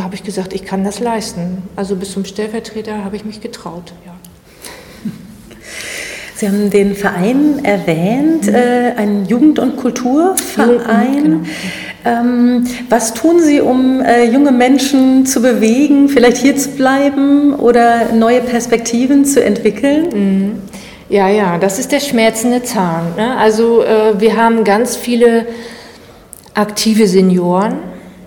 habe 0.00 0.14
ich 0.14 0.22
gesagt, 0.22 0.52
ich 0.52 0.64
kann 0.64 0.84
das 0.84 1.00
leisten. 1.00 1.62
Also 1.76 1.96
bis 1.96 2.12
zum 2.12 2.24
Stellvertreter 2.24 3.04
habe 3.04 3.16
ich 3.16 3.24
mich 3.24 3.40
getraut. 3.40 3.92
Ja. 4.04 4.11
Sie 6.42 6.48
haben 6.48 6.70
den 6.70 6.96
Verein 6.96 7.64
erwähnt, 7.64 8.48
mhm. 8.48 8.54
äh, 8.56 8.94
ein 8.96 9.26
Jugend- 9.26 9.60
und 9.60 9.76
Kulturverein. 9.76 11.22
Genau. 11.22 11.40
Ähm, 12.04 12.64
was 12.88 13.14
tun 13.14 13.38
Sie, 13.38 13.60
um 13.60 14.00
äh, 14.00 14.24
junge 14.24 14.50
Menschen 14.50 15.24
zu 15.24 15.40
bewegen, 15.40 16.08
vielleicht 16.08 16.38
hier 16.38 16.56
zu 16.56 16.70
bleiben 16.70 17.54
oder 17.54 18.12
neue 18.12 18.40
Perspektiven 18.40 19.24
zu 19.24 19.40
entwickeln? 19.40 20.08
Mhm. 20.12 20.52
Ja, 21.08 21.28
ja, 21.28 21.58
das 21.58 21.78
ist 21.78 21.92
der 21.92 22.00
schmerzende 22.00 22.64
Zahn. 22.64 23.14
Ne? 23.16 23.36
Also 23.36 23.84
äh, 23.84 24.20
wir 24.20 24.36
haben 24.36 24.64
ganz 24.64 24.96
viele 24.96 25.46
aktive 26.54 27.06
Senioren, 27.06 27.76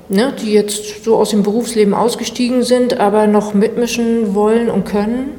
ne, 0.08 0.32
die 0.42 0.54
jetzt 0.54 1.04
so 1.04 1.18
aus 1.18 1.32
dem 1.32 1.44
Berufsleben 1.44 1.94
ausgestiegen 1.94 2.64
sind, 2.64 2.98
aber 2.98 3.28
noch 3.28 3.54
mitmischen 3.54 4.34
wollen 4.34 4.70
und 4.70 4.86
können. 4.86 5.32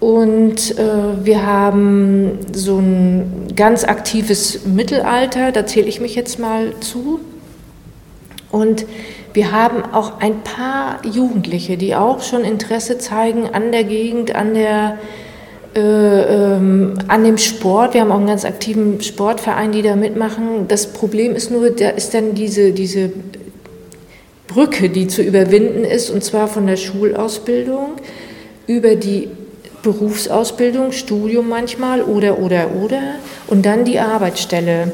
Und 0.00 0.78
äh, 0.78 1.24
wir 1.24 1.44
haben 1.44 2.38
so 2.52 2.78
ein 2.78 3.48
ganz 3.56 3.84
aktives 3.84 4.64
Mittelalter, 4.64 5.50
da 5.50 5.66
zähle 5.66 5.88
ich 5.88 6.00
mich 6.00 6.14
jetzt 6.14 6.38
mal 6.38 6.72
zu. 6.80 7.20
Und 8.50 8.86
wir 9.32 9.52
haben 9.52 9.82
auch 9.92 10.20
ein 10.20 10.42
paar 10.42 11.04
Jugendliche, 11.04 11.76
die 11.76 11.94
auch 11.96 12.22
schon 12.22 12.44
Interesse 12.44 12.98
zeigen 12.98 13.48
an 13.52 13.72
der 13.72 13.84
Gegend, 13.84 14.34
an 14.34 14.54
der 14.54 14.98
äh, 15.74 15.80
ähm, 15.80 16.94
an 17.08 17.24
dem 17.24 17.36
Sport. 17.36 17.94
Wir 17.94 18.00
haben 18.00 18.10
auch 18.10 18.16
einen 18.18 18.26
ganz 18.26 18.44
aktiven 18.44 19.02
Sportverein, 19.02 19.70
die 19.70 19.82
da 19.82 19.96
mitmachen. 19.96 20.66
Das 20.66 20.92
Problem 20.92 21.34
ist 21.34 21.50
nur, 21.50 21.70
da 21.70 21.90
ist 21.90 22.14
dann 22.14 22.34
diese, 22.34 22.72
diese 22.72 23.12
Brücke, 24.46 24.88
die 24.88 25.08
zu 25.08 25.22
überwinden 25.22 25.84
ist, 25.84 26.08
und 26.08 26.24
zwar 26.24 26.48
von 26.48 26.66
der 26.66 26.76
Schulausbildung 26.76 27.96
über 28.66 28.96
die 28.96 29.28
Berufsausbildung, 29.82 30.92
Studium 30.92 31.48
manchmal 31.48 32.02
oder, 32.02 32.38
oder, 32.38 32.74
oder, 32.74 33.14
und 33.46 33.64
dann 33.64 33.84
die 33.84 33.98
Arbeitsstelle. 33.98 34.92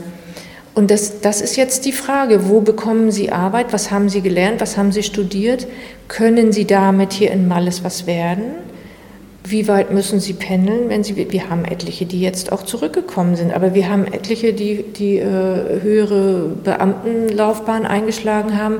Und 0.74 0.90
das, 0.90 1.20
das 1.20 1.40
ist 1.40 1.56
jetzt 1.56 1.84
die 1.84 1.92
Frage, 1.92 2.48
wo 2.48 2.60
bekommen 2.60 3.12
Sie 3.12 3.30
Arbeit, 3.30 3.72
was 3.72 3.90
haben 3.90 4.08
Sie 4.08 4.22
gelernt, 4.22 4.60
was 4.60 4.76
haben 4.76 4.90
Sie 4.90 5.04
studiert, 5.04 5.68
können 6.08 6.52
Sie 6.52 6.66
damit 6.66 7.12
hier 7.12 7.30
in 7.30 7.46
Malles 7.46 7.84
was 7.84 8.06
werden? 8.06 8.56
Wie 9.46 9.68
weit 9.68 9.92
müssen 9.92 10.20
Sie 10.20 10.32
pendeln, 10.32 10.88
wenn 10.88 11.04
Sie, 11.04 11.16
wir 11.30 11.50
haben 11.50 11.64
etliche, 11.64 12.06
die 12.06 12.20
jetzt 12.20 12.50
auch 12.50 12.62
zurückgekommen 12.62 13.36
sind, 13.36 13.52
aber 13.52 13.74
wir 13.74 13.88
haben 13.88 14.06
etliche, 14.06 14.52
die, 14.52 14.82
die 14.82 15.18
äh, 15.18 15.80
höhere 15.82 16.48
Beamtenlaufbahn 16.64 17.86
eingeschlagen 17.86 18.58
haben. 18.58 18.78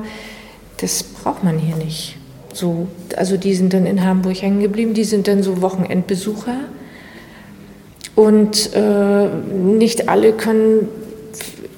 Das 0.77 1.03
braucht 1.03 1.43
man 1.43 1.59
hier 1.59 1.75
nicht. 1.77 2.17
So, 2.55 2.87
also 3.17 3.35
die 3.35 3.53
sind 3.53 3.73
dann 3.73 3.85
in 3.85 4.05
Hamburg 4.05 4.41
hängen 4.41 4.61
geblieben, 4.61 4.93
die 4.93 5.03
sind 5.03 5.27
dann 5.27 5.43
so 5.43 5.61
Wochenendbesucher. 5.61 6.55
Und 8.15 8.73
äh, 8.73 9.27
nicht 9.27 10.07
alle 10.07 10.31
können 10.31 10.87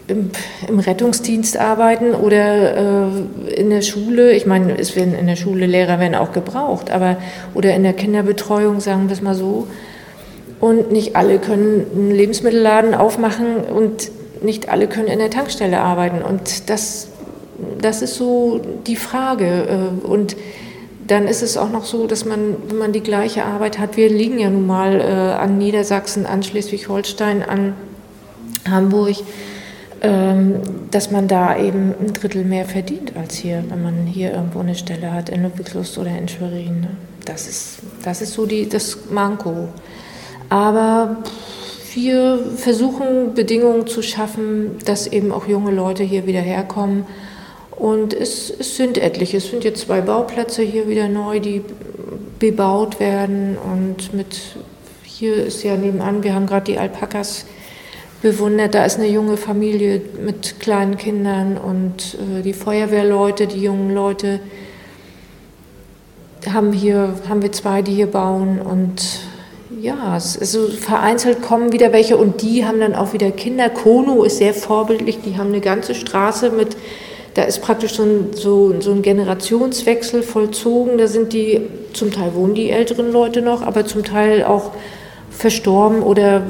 im, 0.05 0.29
im, 0.67 0.77
Rettungsdienst 0.77 1.57
arbeiten 1.57 2.13
oder 2.13 3.07
äh, 3.07 3.55
in 3.55 3.71
der 3.71 3.81
Schule. 3.81 4.33
Ich 4.33 4.45
meine, 4.45 4.77
es 4.77 4.95
werden 4.95 5.15
in 5.15 5.25
der 5.25 5.35
Schule 5.35 5.65
Lehrer 5.65 5.99
werden 5.99 6.13
auch 6.13 6.31
gebraucht, 6.31 6.91
aber 6.91 7.17
oder 7.55 7.73
in 7.73 7.81
der 7.81 7.93
Kinderbetreuung, 7.93 8.79
sagen 8.79 9.07
wir 9.07 9.13
es 9.13 9.21
mal 9.23 9.33
so. 9.33 9.67
Und 10.59 10.91
nicht 10.91 11.15
alle 11.15 11.39
können 11.39 11.87
einen 11.91 12.11
Lebensmittelladen 12.11 12.93
aufmachen 12.93 13.61
und 13.75 14.11
nicht 14.43 14.69
alle 14.69 14.85
können 14.87 15.07
in 15.07 15.17
der 15.17 15.31
Tankstelle 15.31 15.79
arbeiten. 15.79 16.21
Und 16.21 16.69
das, 16.69 17.07
das 17.81 18.03
ist 18.03 18.13
so 18.13 18.61
die 18.85 18.95
Frage. 18.95 19.91
Äh, 20.03 20.07
und 20.07 20.35
dann 21.07 21.27
ist 21.27 21.41
es 21.41 21.57
auch 21.57 21.69
noch 21.69 21.85
so, 21.85 22.05
dass 22.05 22.25
man, 22.25 22.55
wenn 22.67 22.77
man 22.77 22.91
die 22.91 23.01
gleiche 23.01 23.45
Arbeit 23.45 23.79
hat, 23.79 23.97
wir 23.97 24.09
liegen 24.09 24.39
ja 24.39 24.49
nun 24.49 24.67
mal 24.67 24.99
äh, 24.99 25.03
an 25.03 25.57
Niedersachsen, 25.57 26.25
an 26.25 26.43
Schleswig-Holstein, 26.43 27.43
an 27.43 27.73
Hamburg, 28.69 29.15
ähm, 30.01 30.59
dass 30.91 31.09
man 31.09 31.27
da 31.27 31.57
eben 31.57 31.95
ein 31.99 32.13
Drittel 32.13 32.43
mehr 32.43 32.65
verdient 32.65 33.13
als 33.15 33.35
hier, 33.35 33.63
wenn 33.69 33.81
man 33.81 34.05
hier 34.05 34.33
irgendwo 34.33 34.59
eine 34.59 34.75
Stelle 34.75 35.11
hat, 35.11 35.29
in 35.29 35.43
Ludwigslust 35.43 35.97
oder 35.97 36.15
in 36.17 36.27
Schwerin. 36.27 36.81
Ne? 36.81 36.89
Das 37.25 37.47
ist, 37.47 37.79
das 38.03 38.21
ist 38.21 38.33
so 38.33 38.45
die, 38.45 38.67
das 38.67 39.09
Manko. 39.09 39.69
Aber 40.49 41.17
wir 41.93 42.39
versuchen 42.57 43.33
Bedingungen 43.33 43.87
zu 43.87 44.01
schaffen, 44.01 44.77
dass 44.85 45.07
eben 45.07 45.31
auch 45.31 45.47
junge 45.47 45.71
Leute 45.71 46.03
hier 46.03 46.27
wieder 46.27 46.41
herkommen. 46.41 47.05
Und 47.77 48.13
es, 48.13 48.49
es 48.49 48.75
sind 48.75 48.97
etliche. 48.97 49.37
Es 49.37 49.49
sind 49.49 49.63
jetzt 49.63 49.81
zwei 49.81 50.01
Bauplätze 50.01 50.63
hier 50.63 50.87
wieder 50.87 51.07
neu, 51.07 51.39
die 51.39 51.61
bebaut 52.39 52.99
werden. 52.99 53.57
Und 53.57 54.13
mit 54.13 54.55
hier 55.03 55.45
ist 55.45 55.63
ja 55.63 55.75
nebenan, 55.75 56.23
wir 56.23 56.33
haben 56.33 56.47
gerade 56.47 56.71
die 56.71 56.79
Alpakas 56.79 57.45
bewundert. 58.21 58.75
Da 58.75 58.85
ist 58.85 58.97
eine 58.97 59.07
junge 59.07 59.37
Familie 59.37 60.01
mit 60.23 60.59
kleinen 60.59 60.97
Kindern 60.97 61.57
und 61.57 62.17
äh, 62.39 62.41
die 62.41 62.53
Feuerwehrleute, 62.53 63.47
die 63.47 63.61
jungen 63.61 63.93
Leute 63.93 64.39
haben 66.53 66.71
hier 66.71 67.13
haben 67.27 67.41
wir 67.41 67.51
zwei, 67.51 67.81
die 67.81 67.93
hier 67.93 68.07
bauen 68.07 68.61
und 68.61 69.19
ja, 69.79 69.97
also 70.13 70.67
vereinzelt 70.69 71.41
kommen 71.41 71.71
wieder 71.71 71.91
welche 71.91 72.17
und 72.17 72.41
die 72.41 72.65
haben 72.65 72.79
dann 72.79 72.95
auch 72.95 73.13
wieder 73.13 73.31
Kinder. 73.31 73.69
Kono 73.69 74.23
ist 74.23 74.37
sehr 74.37 74.53
vorbildlich, 74.53 75.19
die 75.21 75.37
haben 75.37 75.49
eine 75.49 75.61
ganze 75.61 75.93
Straße 75.93 76.51
mit, 76.51 76.77
da 77.37 77.43
ist 77.43 77.61
praktisch 77.61 77.93
so 77.93 78.01
ein, 78.01 78.33
so, 78.33 78.81
so 78.81 78.91
ein 78.91 79.03
Generationswechsel 79.03 80.23
vollzogen. 80.23 80.97
Da 80.97 81.05
sind 81.05 81.33
die, 81.33 81.61
zum 81.93 82.09
Teil 82.09 82.33
wohnen 82.33 82.55
die 82.55 82.71
älteren 82.71 83.11
Leute 83.11 83.43
noch, 83.43 83.61
aber 83.61 83.85
zum 83.85 84.03
Teil 84.03 84.43
auch 84.43 84.71
verstorben 85.29 86.01
oder 86.01 86.41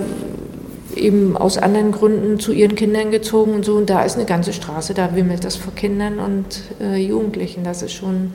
eben 0.96 1.36
aus 1.36 1.58
anderen 1.58 1.91
Gründen 1.91 2.39
zu 2.39 2.53
ihren 2.53 2.75
Kindern 2.75 3.12
gezogen 3.12 3.53
und 3.53 3.65
so. 3.65 3.75
Und 3.75 3.89
da 3.89 4.03
ist 4.03 4.15
eine 4.15 4.24
ganze 4.24 4.53
Straße, 4.53 4.94
da 4.94 5.13
wimmelt 5.13 5.44
das 5.44 5.58
vor 5.58 5.75
Kindern 5.75 6.20
und 6.20 6.62
äh, 6.79 6.96
Jugendlichen. 6.96 7.65
Das 7.65 7.82
ist 7.82 7.91
schon 7.91 8.34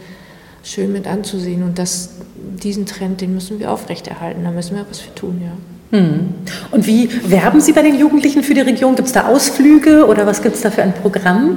schön 0.62 0.92
mit 0.92 1.06
anzusehen. 1.06 1.62
Und 1.62 1.78
das, 1.78 2.16
diesen 2.62 2.85
Trend, 2.85 3.23
den 3.23 3.32
müssen 3.32 3.61
wir 3.61 3.71
aufrechterhalten. 3.71 4.44
Da 4.44 4.50
müssen 4.50 4.76
wir 4.76 4.85
was 4.90 5.00
für 5.00 5.14
tun, 5.14 5.40
ja. 5.42 5.99
Hm. 5.99 6.35
Und 6.71 6.87
wie 6.87 7.09
werben 7.30 7.62
Sie 7.62 7.73
bei 7.73 7.82
den 7.82 7.99
Jugendlichen 7.99 8.42
für 8.42 8.52
die 8.52 8.61
Region? 8.61 8.94
Gibt 8.94 9.09
es 9.09 9.14
da 9.14 9.26
Ausflüge 9.26 10.06
oder 10.06 10.26
was 10.26 10.42
gibt 10.42 10.56
es 10.56 10.61
da 10.61 10.71
für 10.71 10.82
ein 10.82 10.92
Programm? 10.92 11.56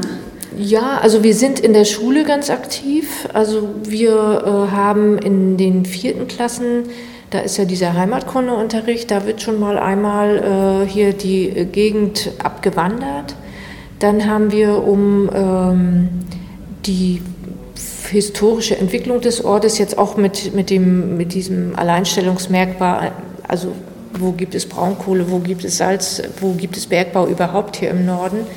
Ja, 0.57 0.99
also 1.01 1.23
wir 1.23 1.33
sind 1.33 1.59
in 1.59 1.73
der 1.73 1.85
Schule 1.85 2.23
ganz 2.23 2.49
aktiv. 2.49 3.27
Also 3.33 3.69
wir 3.83 4.11
äh, 4.11 4.71
haben 4.71 5.17
in 5.17 5.57
den 5.57 5.85
vierten 5.85 6.27
Klassen 6.27 6.85
da 7.35 7.41
ist 7.41 7.57
ja 7.57 7.65
dieser 7.65 7.93
Heimatkundeunterricht, 7.95 9.09
da 9.11 9.25
wird 9.25 9.41
schon 9.41 9.59
mal 9.59 9.77
einmal 9.77 10.85
äh, 10.85 10.89
hier 10.89 11.11
die 11.11 11.67
Gegend 11.69 12.31
abgewandert. 12.41 13.35
Dann 13.99 14.25
haben 14.25 14.51
wir 14.51 14.83
um 14.83 15.29
ähm, 15.33 16.09
die 16.85 17.21
historische 18.09 18.77
Entwicklung 18.77 19.19
des 19.19 19.43
Ortes 19.43 19.79
jetzt 19.79 19.97
auch 19.97 20.15
mit, 20.15 20.53
mit, 20.53 20.69
dem, 20.69 21.17
mit 21.17 21.33
diesem 21.33 21.75
Alleinstellungsmerkmal, 21.75 23.11
also 23.47 23.73
wo 24.17 24.31
gibt 24.31 24.55
es 24.55 24.65
Braunkohle, 24.65 25.29
wo 25.29 25.39
gibt 25.39 25.65
es 25.65 25.77
Salz, 25.77 26.21
wo 26.39 26.53
gibt 26.53 26.77
es 26.77 26.85
Bergbau 26.85 27.27
überhaupt 27.27 27.75
hier 27.75 27.89
im 27.89 28.05
Norden. 28.05 28.47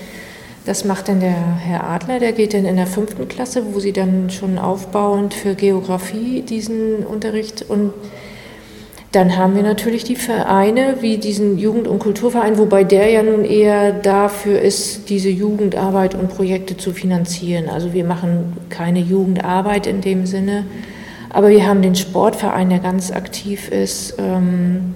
Das 0.68 0.84
macht 0.84 1.08
dann 1.08 1.20
der 1.20 1.30
Herr 1.30 1.88
Adler, 1.88 2.18
der 2.18 2.32
geht 2.32 2.52
dann 2.52 2.66
in 2.66 2.76
der 2.76 2.86
fünften 2.86 3.26
Klasse, 3.26 3.62
wo 3.72 3.80
sie 3.80 3.94
dann 3.94 4.28
schon 4.28 4.58
aufbauend 4.58 5.32
für 5.32 5.54
Geografie 5.54 6.42
diesen 6.42 7.06
Unterricht 7.06 7.64
und 7.66 7.94
dann 9.12 9.38
haben 9.38 9.56
wir 9.56 9.62
natürlich 9.62 10.04
die 10.04 10.14
Vereine 10.14 10.96
wie 11.00 11.16
diesen 11.16 11.56
Jugend- 11.56 11.88
und 11.88 12.00
Kulturverein, 12.00 12.58
wobei 12.58 12.84
der 12.84 13.08
ja 13.08 13.22
nun 13.22 13.46
eher 13.46 13.92
dafür 13.92 14.60
ist, 14.60 15.08
diese 15.08 15.30
Jugendarbeit 15.30 16.14
und 16.14 16.28
Projekte 16.28 16.76
zu 16.76 16.92
finanzieren. 16.92 17.70
Also 17.70 17.94
wir 17.94 18.04
machen 18.04 18.52
keine 18.68 19.00
Jugendarbeit 19.00 19.86
in 19.86 20.02
dem 20.02 20.26
Sinne, 20.26 20.66
aber 21.30 21.48
wir 21.48 21.66
haben 21.66 21.80
den 21.80 21.94
Sportverein, 21.94 22.68
der 22.68 22.80
ganz 22.80 23.10
aktiv 23.10 23.70
ist, 23.70 24.16
ähm, 24.18 24.94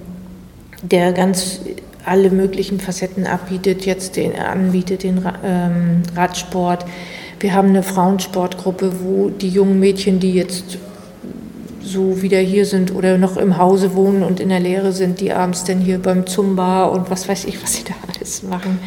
der 0.83 1.13
ganz 1.13 1.61
alle 2.05 2.29
möglichen 2.29 2.79
Facetten 2.79 3.25
abbietet, 3.25 3.85
jetzt 3.85 4.15
den 4.15 4.35
anbietet, 4.35 5.03
den 5.03 5.25
ähm, 5.43 6.03
Radsport. 6.15 6.85
Wir 7.39 7.53
haben 7.53 7.69
eine 7.69 7.83
Frauensportgruppe, 7.83 8.93
wo 9.01 9.29
die 9.29 9.49
jungen 9.49 9.79
Mädchen, 9.79 10.19
die 10.19 10.33
jetzt 10.33 10.77
so 11.81 12.21
wieder 12.21 12.39
hier 12.39 12.65
sind 12.65 12.95
oder 12.95 13.17
noch 13.17 13.37
im 13.37 13.57
Hause 13.57 13.93
wohnen 13.93 14.23
und 14.23 14.39
in 14.39 14.49
der 14.49 14.59
Lehre 14.59 14.93
sind, 14.93 15.19
die 15.19 15.33
abends 15.33 15.63
dann 15.63 15.79
hier 15.79 15.99
beim 15.99 16.25
Zumba 16.25 16.85
und 16.85 17.11
was 17.11 17.27
weiß 17.27 17.45
ich, 17.45 17.61
was 17.63 17.75
sie 17.75 17.83
da 17.83 17.93
alles 18.15 18.43
machen, 18.43 18.79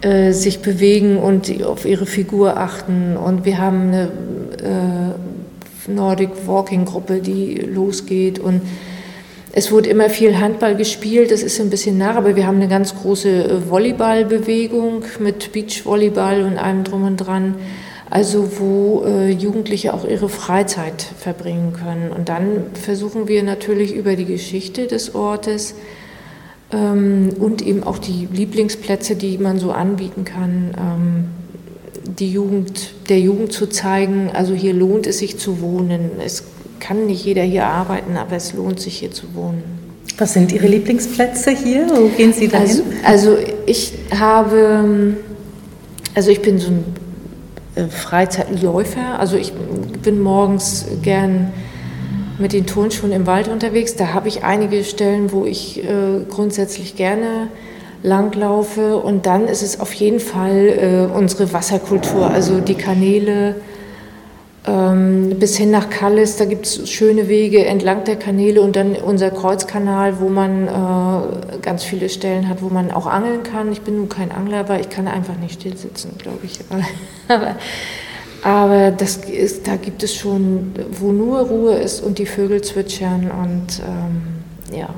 äh, 0.00 0.32
sich 0.32 0.60
bewegen 0.60 1.18
und 1.18 1.64
auf 1.64 1.84
ihre 1.84 2.06
Figur 2.06 2.56
achten. 2.56 3.16
Und 3.16 3.44
wir 3.44 3.58
haben 3.58 3.88
eine 3.88 4.08
äh, 4.62 5.90
Nordic 5.90 6.30
Walking 6.46 6.84
Gruppe, 6.84 7.20
die 7.20 7.54
losgeht 7.54 8.38
und 8.38 8.62
es 9.58 9.72
wurde 9.72 9.88
immer 9.88 10.10
viel 10.10 10.38
Handball 10.38 10.76
gespielt, 10.76 11.30
das 11.30 11.42
ist 11.42 11.58
ein 11.62 11.70
bisschen 11.70 11.96
nach, 11.96 12.16
aber 12.16 12.36
wir 12.36 12.46
haben 12.46 12.56
eine 12.56 12.68
ganz 12.68 12.94
große 12.94 13.28
äh, 13.30 13.70
Volleyballbewegung 13.70 15.04
mit 15.18 15.52
Beachvolleyball 15.52 16.42
und 16.42 16.58
allem 16.58 16.84
drum 16.84 17.04
und 17.04 17.16
dran 17.16 17.54
also 18.10 18.60
wo 18.60 19.04
äh, 19.06 19.30
Jugendliche 19.30 19.94
auch 19.94 20.06
ihre 20.06 20.28
Freizeit 20.28 21.02
verbringen 21.02 21.72
können. 21.72 22.12
Und 22.12 22.28
dann 22.28 22.66
versuchen 22.74 23.28
wir 23.28 23.42
natürlich 23.42 23.94
über 23.94 24.14
die 24.14 24.26
Geschichte 24.26 24.86
des 24.86 25.14
Ortes 25.14 25.74
ähm, 26.70 27.30
und 27.40 27.62
eben 27.66 27.82
auch 27.82 27.98
die 27.98 28.28
Lieblingsplätze, 28.30 29.16
die 29.16 29.38
man 29.38 29.58
so 29.58 29.72
anbieten 29.72 30.24
kann, 30.24 30.74
ähm, 30.78 31.24
die 32.18 32.30
Jugend, 32.30 32.92
der 33.08 33.20
Jugend 33.20 33.52
zu 33.52 33.66
zeigen, 33.66 34.30
also 34.34 34.52
hier 34.52 34.74
lohnt 34.74 35.06
es 35.06 35.18
sich 35.18 35.38
zu 35.38 35.62
wohnen. 35.62 36.10
Es 36.22 36.44
kann 36.80 37.06
nicht 37.06 37.24
jeder 37.24 37.42
hier 37.42 37.66
arbeiten, 37.66 38.16
aber 38.16 38.36
es 38.36 38.52
lohnt 38.54 38.80
sich 38.80 38.98
hier 38.98 39.10
zu 39.10 39.34
wohnen. 39.34 39.62
Was 40.18 40.32
sind 40.32 40.52
Ihre 40.52 40.66
Lieblingsplätze 40.66 41.50
hier? 41.50 41.86
Wo 41.90 42.08
gehen 42.08 42.32
Sie 42.32 42.48
da 42.48 42.58
also, 42.58 42.82
also 43.04 43.36
ich 43.66 43.92
habe, 44.18 45.16
also 46.14 46.30
ich 46.30 46.40
bin 46.40 46.58
so 46.58 46.68
ein 46.68 46.84
äh, 47.76 47.88
Freizeitläufer. 47.88 49.20
Also 49.20 49.36
ich 49.36 49.52
bin 50.02 50.20
morgens 50.20 50.86
gern 51.02 51.52
mit 52.38 52.52
den 52.52 52.66
Turnschuhen 52.66 53.12
im 53.12 53.26
Wald 53.26 53.48
unterwegs. 53.48 53.96
Da 53.96 54.14
habe 54.14 54.28
ich 54.28 54.42
einige 54.44 54.82
Stellen, 54.84 55.32
wo 55.32 55.44
ich 55.44 55.84
äh, 55.84 56.24
grundsätzlich 56.28 56.96
gerne 56.96 57.48
langlaufe. 58.02 58.96
Und 58.96 59.26
dann 59.26 59.46
ist 59.46 59.62
es 59.62 59.78
auf 59.78 59.92
jeden 59.92 60.20
Fall 60.20 61.08
äh, 61.12 61.14
unsere 61.14 61.52
Wasserkultur, 61.52 62.30
also 62.30 62.60
die 62.60 62.74
Kanäle 62.74 63.56
bis 64.66 65.56
hin 65.56 65.70
nach 65.70 65.90
Kallis. 65.90 66.36
Da 66.36 66.44
gibt 66.44 66.66
es 66.66 66.90
schöne 66.90 67.28
Wege 67.28 67.64
entlang 67.64 68.04
der 68.04 68.16
Kanäle 68.16 68.60
und 68.62 68.76
dann 68.76 68.96
unser 68.96 69.30
Kreuzkanal, 69.30 70.20
wo 70.20 70.28
man 70.28 70.66
äh, 70.66 71.58
ganz 71.62 71.84
viele 71.84 72.08
Stellen 72.08 72.48
hat, 72.48 72.62
wo 72.62 72.68
man 72.68 72.90
auch 72.90 73.06
angeln 73.06 73.42
kann. 73.42 73.70
Ich 73.70 73.82
bin 73.82 73.96
nun 73.96 74.08
kein 74.08 74.32
Angler, 74.32 74.58
aber 74.58 74.80
ich 74.80 74.88
kann 74.88 75.06
einfach 75.06 75.36
nicht 75.36 75.60
still 75.60 75.76
sitzen, 75.76 76.12
glaube 76.18 76.40
ich. 76.44 76.58
aber 77.28 77.54
aber 78.42 78.92
das 78.92 79.16
ist, 79.16 79.66
da 79.66 79.74
gibt 79.74 80.04
es 80.04 80.14
schon, 80.14 80.72
wo 80.92 81.10
nur 81.10 81.40
Ruhe 81.40 81.74
ist 81.74 82.00
und 82.00 82.18
die 82.18 82.26
Vögel 82.26 82.62
zwitschern 82.62 83.28
und 83.28 83.82
ähm, 83.84 84.76
ja, 84.76 84.88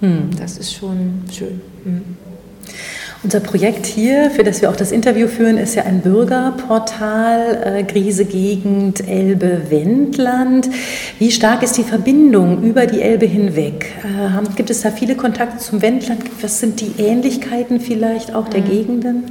hm. 0.00 0.28
das 0.38 0.58
ist 0.58 0.74
schon 0.74 1.22
schön. 1.32 1.62
Hm. 1.84 2.16
Unser 3.24 3.40
Projekt 3.40 3.86
hier, 3.86 4.30
für 4.30 4.44
das 4.44 4.60
wir 4.60 4.68
auch 4.68 4.76
das 4.76 4.92
Interview 4.92 5.28
führen, 5.28 5.56
ist 5.56 5.74
ja 5.76 5.84
ein 5.84 6.02
Bürgerportal, 6.02 7.78
äh, 7.78 7.82
Griese 7.82 8.26
Gegend, 8.26 9.08
Elbe, 9.08 9.62
Wendland. 9.70 10.68
Wie 11.18 11.30
stark 11.30 11.62
ist 11.62 11.78
die 11.78 11.84
Verbindung 11.84 12.62
über 12.62 12.86
die 12.86 13.00
Elbe 13.00 13.24
hinweg? 13.24 13.86
Äh, 14.04 14.54
gibt 14.56 14.68
es 14.68 14.82
da 14.82 14.90
viele 14.90 15.14
Kontakte 15.14 15.56
zum 15.56 15.80
Wendland? 15.80 16.20
Was 16.42 16.60
sind 16.60 16.82
die 16.82 17.02
Ähnlichkeiten 17.02 17.80
vielleicht 17.80 18.34
auch 18.34 18.48
der 18.48 18.60
mhm. 18.60 18.68
Gegenden? 18.68 19.24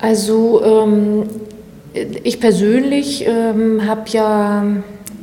Also 0.00 0.64
ähm, 0.64 1.28
ich 2.24 2.40
persönlich 2.40 3.26
ähm, 3.28 3.80
ja, 4.08 4.64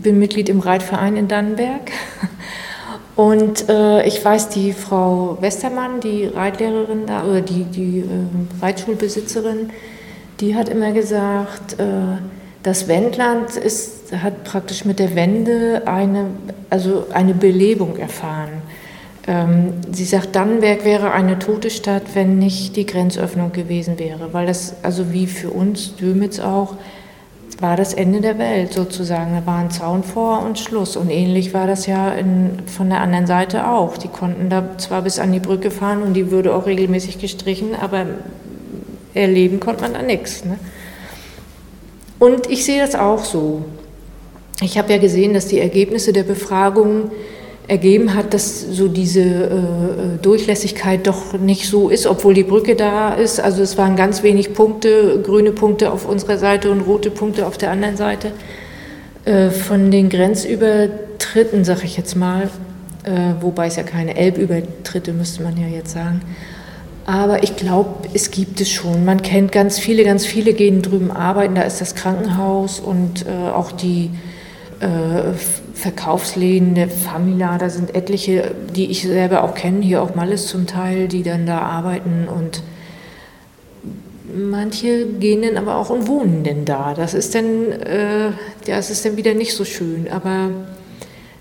bin 0.01 0.17
Mitglied 0.17 0.47
im 0.47 0.61
Reitverein 0.61 1.17
in 1.17 1.27
Dannenberg. 1.27 1.91
Und 3.15 3.67
äh, 3.69 4.05
ich 4.07 4.23
weiß, 4.23 4.49
die 4.49 4.73
Frau 4.73 5.37
Westermann, 5.41 5.99
die 5.99 6.25
Reitlehrerin 6.25 7.05
da, 7.05 7.25
oder 7.25 7.41
die, 7.41 7.63
die 7.63 7.99
äh, 7.99 8.63
Reitschulbesitzerin, 8.63 9.69
die 10.39 10.55
hat 10.55 10.69
immer 10.69 10.91
gesagt, 10.91 11.79
äh, 11.79 11.85
das 12.63 12.87
Wendland 12.87 13.57
ist, 13.57 14.13
hat 14.13 14.43
praktisch 14.43 14.85
mit 14.85 14.99
der 14.99 15.15
Wende 15.15 15.83
eine, 15.85 16.27
also 16.69 17.07
eine 17.13 17.33
Belebung 17.33 17.97
erfahren. 17.97 18.61
Ähm, 19.27 19.73
sie 19.91 20.05
sagt, 20.05 20.35
Dannenberg 20.35 20.83
wäre 20.85 21.11
eine 21.11 21.37
tote 21.37 21.69
Stadt, 21.69 22.03
wenn 22.13 22.39
nicht 22.39 22.75
die 22.75 22.85
Grenzöffnung 22.85 23.51
gewesen 23.51 23.99
wäre, 23.99 24.33
weil 24.33 24.47
das, 24.47 24.75
also 24.83 25.11
wie 25.11 25.27
für 25.27 25.49
uns, 25.49 25.95
Dömitz 25.95 26.39
auch, 26.39 26.75
war 27.61 27.77
das 27.77 27.93
Ende 27.93 28.21
der 28.21 28.37
Welt 28.37 28.73
sozusagen. 28.73 29.33
Da 29.33 29.45
war 29.45 29.59
ein 29.59 29.71
Zaun 29.71 30.03
vor 30.03 30.43
und 30.43 30.59
Schluss. 30.59 30.97
Und 30.97 31.09
ähnlich 31.09 31.53
war 31.53 31.67
das 31.67 31.85
ja 31.85 32.11
in, 32.11 32.59
von 32.65 32.89
der 32.89 33.01
anderen 33.01 33.27
Seite 33.27 33.67
auch. 33.67 33.97
Die 33.97 34.07
konnten 34.07 34.49
da 34.49 34.77
zwar 34.77 35.03
bis 35.03 35.19
an 35.19 35.31
die 35.31 35.39
Brücke 35.39 35.71
fahren 35.71 36.01
und 36.01 36.13
die 36.13 36.31
würde 36.31 36.55
auch 36.55 36.65
regelmäßig 36.65 37.19
gestrichen, 37.19 37.75
aber 37.79 38.05
erleben 39.13 39.59
konnte 39.59 39.83
man 39.83 39.93
da 39.93 40.01
nichts. 40.01 40.43
Ne? 40.45 40.57
Und 42.19 42.49
ich 42.49 42.65
sehe 42.65 42.81
das 42.81 42.95
auch 42.95 43.23
so. 43.23 43.65
Ich 44.61 44.77
habe 44.77 44.91
ja 44.91 44.99
gesehen, 44.99 45.33
dass 45.33 45.47
die 45.47 45.59
Ergebnisse 45.59 46.13
der 46.13 46.23
Befragung 46.23 47.11
ergeben 47.71 48.15
hat, 48.15 48.33
dass 48.33 48.59
so 48.59 48.89
diese 48.89 49.21
äh, 49.21 50.21
Durchlässigkeit 50.21 51.07
doch 51.07 51.39
nicht 51.39 51.69
so 51.69 51.87
ist, 51.87 52.05
obwohl 52.05 52.33
die 52.33 52.43
Brücke 52.43 52.75
da 52.75 53.13
ist. 53.13 53.39
Also 53.39 53.63
es 53.63 53.77
waren 53.77 53.95
ganz 53.95 54.23
wenig 54.23 54.53
Punkte, 54.53 55.21
grüne 55.23 55.53
Punkte 55.53 55.93
auf 55.93 56.05
unserer 56.05 56.37
Seite 56.37 56.69
und 56.69 56.81
rote 56.81 57.09
Punkte 57.09 57.47
auf 57.47 57.57
der 57.57 57.71
anderen 57.71 57.95
Seite. 57.95 58.33
Äh, 59.23 59.51
von 59.51 59.89
den 59.89 60.09
Grenzübertritten, 60.09 61.63
sag 61.63 61.85
ich 61.85 61.95
jetzt 61.95 62.15
mal, 62.15 62.49
äh, 63.05 63.39
wobei 63.39 63.67
es 63.67 63.77
ja 63.77 63.83
keine 63.83 64.17
Elbübertritte, 64.17 65.13
müsste 65.13 65.41
man 65.41 65.55
ja 65.55 65.67
jetzt 65.67 65.93
sagen. 65.93 66.19
Aber 67.05 67.41
ich 67.41 67.55
glaube, 67.55 68.09
es 68.13 68.31
gibt 68.31 68.59
es 68.59 68.69
schon. 68.69 69.05
Man 69.05 69.21
kennt 69.21 69.53
ganz 69.53 69.79
viele, 69.79 70.03
ganz 70.03 70.25
viele 70.25 70.51
gehen 70.51 70.81
drüben 70.81 71.09
arbeiten. 71.09 71.55
Da 71.55 71.61
ist 71.61 71.79
das 71.79 71.95
Krankenhaus 71.95 72.81
und 72.81 73.25
äh, 73.25 73.49
auch 73.49 73.71
die 73.71 74.09
äh, 74.81 75.31
Verkaufsläden, 75.73 76.75
der 76.75 76.89
Famila, 76.89 77.57
da 77.57 77.69
sind 77.69 77.95
etliche, 77.95 78.55
die 78.75 78.91
ich 78.91 79.03
selber 79.03 79.43
auch 79.43 79.55
kenne, 79.55 79.81
hier 79.81 80.01
auch 80.01 80.15
Malles 80.15 80.47
zum 80.47 80.67
Teil, 80.67 81.07
die 81.07 81.23
dann 81.23 81.45
da 81.45 81.59
arbeiten 81.59 82.27
und 82.27 82.61
manche 84.33 85.05
gehen 85.05 85.41
dann 85.41 85.57
aber 85.57 85.77
auch 85.77 85.89
und 85.89 86.07
wohnen 86.07 86.43
denn 86.43 86.65
da. 86.65 86.93
Das 86.93 87.13
ist 87.13 87.35
dann, 87.35 87.71
äh, 87.71 88.31
das 88.65 88.89
ist 88.89 89.05
dann 89.05 89.17
wieder 89.17 89.33
nicht 89.33 89.53
so 89.53 89.65
schön, 89.65 90.07
aber 90.09 90.49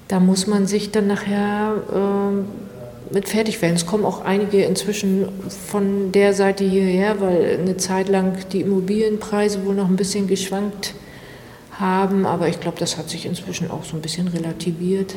da 0.09 0.21
muss 0.21 0.47
man 0.47 0.67
sich 0.67 0.91
dann 0.91 1.07
nachher 1.07 1.75
äh, 1.93 3.15
mit 3.15 3.29
fertig 3.29 3.61
werden. 3.63 3.77
Es 3.77 3.87
kommen 3.87 4.05
auch 4.05 4.25
einige 4.25 4.63
inzwischen 4.63 5.29
von 5.69 6.13
der 6.13 6.33
Seite 6.33 6.65
hierher, 6.65 7.21
weil 7.21 7.59
eine 7.61 7.77
Zeit 7.77 8.09
lang 8.09 8.37
die 8.53 8.61
Immobilienpreise 8.63 9.65
wohl 9.65 9.75
noch 9.75 9.89
ein 9.89 9.97
bisschen 9.97 10.27
geschwankt 10.27 10.87
sind 10.87 11.10
haben, 11.81 12.27
aber 12.27 12.49
ich 12.49 12.61
glaube, 12.61 12.79
das 12.79 12.97
hat 12.99 13.09
sich 13.11 13.27
inzwischen 13.27 13.71
auch 13.71 13.85
so 13.85 13.97
ein 13.97 14.03
bisschen 14.03 14.29
relativiert. 14.29 15.17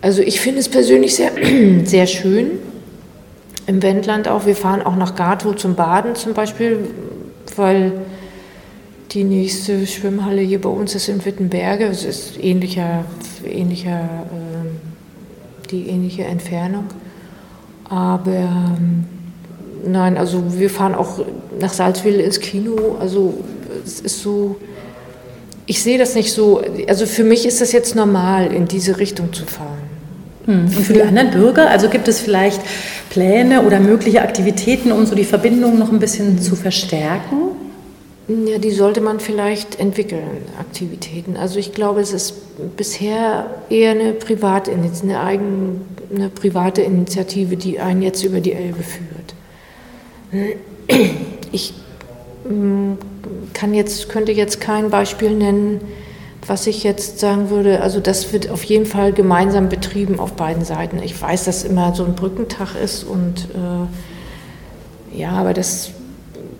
Also 0.00 0.20
ich 0.20 0.40
finde 0.40 0.60
es 0.60 0.68
persönlich 0.68 1.14
sehr, 1.14 1.32
sehr 1.84 2.06
schön 2.06 2.50
im 3.66 3.82
Wendland 3.82 4.28
auch. 4.28 4.46
Wir 4.46 4.56
fahren 4.56 4.82
auch 4.82 4.96
nach 4.96 5.14
Gato 5.14 5.54
zum 5.54 5.76
Baden 5.76 6.14
zum 6.14 6.34
Beispiel, 6.34 6.88
weil 7.56 7.92
die 9.12 9.24
nächste 9.24 9.86
Schwimmhalle 9.86 10.40
hier 10.40 10.60
bei 10.60 10.70
uns 10.70 10.94
ist 10.94 11.08
in 11.08 11.24
Wittenberge. 11.24 11.86
Es 11.86 12.04
ist 12.04 12.42
ähnlicher, 12.42 13.04
ähnlicher, 13.44 14.00
äh, 14.00 15.68
die 15.70 15.88
ähnliche 15.88 16.24
Entfernung. 16.24 16.86
Aber 17.88 18.32
ähm, 18.32 19.04
nein, 19.86 20.16
also 20.16 20.58
wir 20.58 20.70
fahren 20.70 20.94
auch 20.94 21.20
nach 21.60 21.72
Salzwedel 21.72 22.20
ins 22.20 22.40
Kino. 22.40 22.96
Also 22.98 23.34
es 23.84 24.00
ist 24.00 24.22
so 24.22 24.56
ich 25.72 25.82
sehe 25.82 25.96
das 25.96 26.14
nicht 26.14 26.30
so, 26.32 26.62
also 26.86 27.06
für 27.06 27.24
mich 27.24 27.46
ist 27.46 27.62
das 27.62 27.72
jetzt 27.72 27.96
normal, 27.96 28.52
in 28.52 28.68
diese 28.68 28.98
Richtung 28.98 29.32
zu 29.32 29.46
fahren. 29.46 29.88
Hm. 30.44 30.64
Und 30.64 30.84
für 30.84 30.92
die 30.92 31.00
anderen 31.00 31.30
Bürger, 31.30 31.70
also 31.70 31.88
gibt 31.88 32.08
es 32.08 32.20
vielleicht 32.20 32.60
Pläne 33.08 33.62
oder 33.62 33.80
mögliche 33.80 34.20
Aktivitäten, 34.20 34.92
um 34.92 35.06
so 35.06 35.14
die 35.14 35.24
Verbindung 35.24 35.78
noch 35.78 35.90
ein 35.90 35.98
bisschen 35.98 36.38
zu 36.38 36.56
verstärken? 36.56 37.52
Ja, 38.28 38.58
die 38.58 38.70
sollte 38.70 39.00
man 39.00 39.18
vielleicht 39.18 39.80
entwickeln, 39.80 40.42
Aktivitäten. 40.60 41.38
Also 41.38 41.58
ich 41.58 41.72
glaube, 41.72 42.02
es 42.02 42.12
ist 42.12 42.34
bisher 42.76 43.46
eher 43.70 43.92
eine 43.92 44.12
private, 44.12 44.72
eine, 44.72 45.20
eigene, 45.20 45.80
eine 46.14 46.28
private 46.28 46.82
Initiative, 46.82 47.56
die 47.56 47.80
einen 47.80 48.02
jetzt 48.02 48.22
über 48.22 48.40
die 48.40 48.52
Elbe 48.52 48.82
führt. 48.82 50.52
Ich 51.50 51.72
kann 52.44 53.74
jetzt, 53.74 54.08
könnte 54.08 54.32
jetzt 54.32 54.60
kein 54.60 54.90
Beispiel 54.90 55.30
nennen, 55.30 55.80
was 56.46 56.66
ich 56.66 56.82
jetzt 56.82 57.20
sagen 57.20 57.50
würde, 57.50 57.80
also 57.80 58.00
das 58.00 58.32
wird 58.32 58.50
auf 58.50 58.64
jeden 58.64 58.86
Fall 58.86 59.12
gemeinsam 59.12 59.68
betrieben 59.68 60.18
auf 60.18 60.32
beiden 60.32 60.64
Seiten. 60.64 61.00
Ich 61.02 61.20
weiß, 61.20 61.44
dass 61.44 61.62
immer 61.62 61.94
so 61.94 62.04
ein 62.04 62.14
Brückentag 62.14 62.74
ist 62.82 63.04
und 63.04 63.48
äh, 63.54 65.18
ja, 65.18 65.30
aber 65.30 65.54
das 65.54 65.90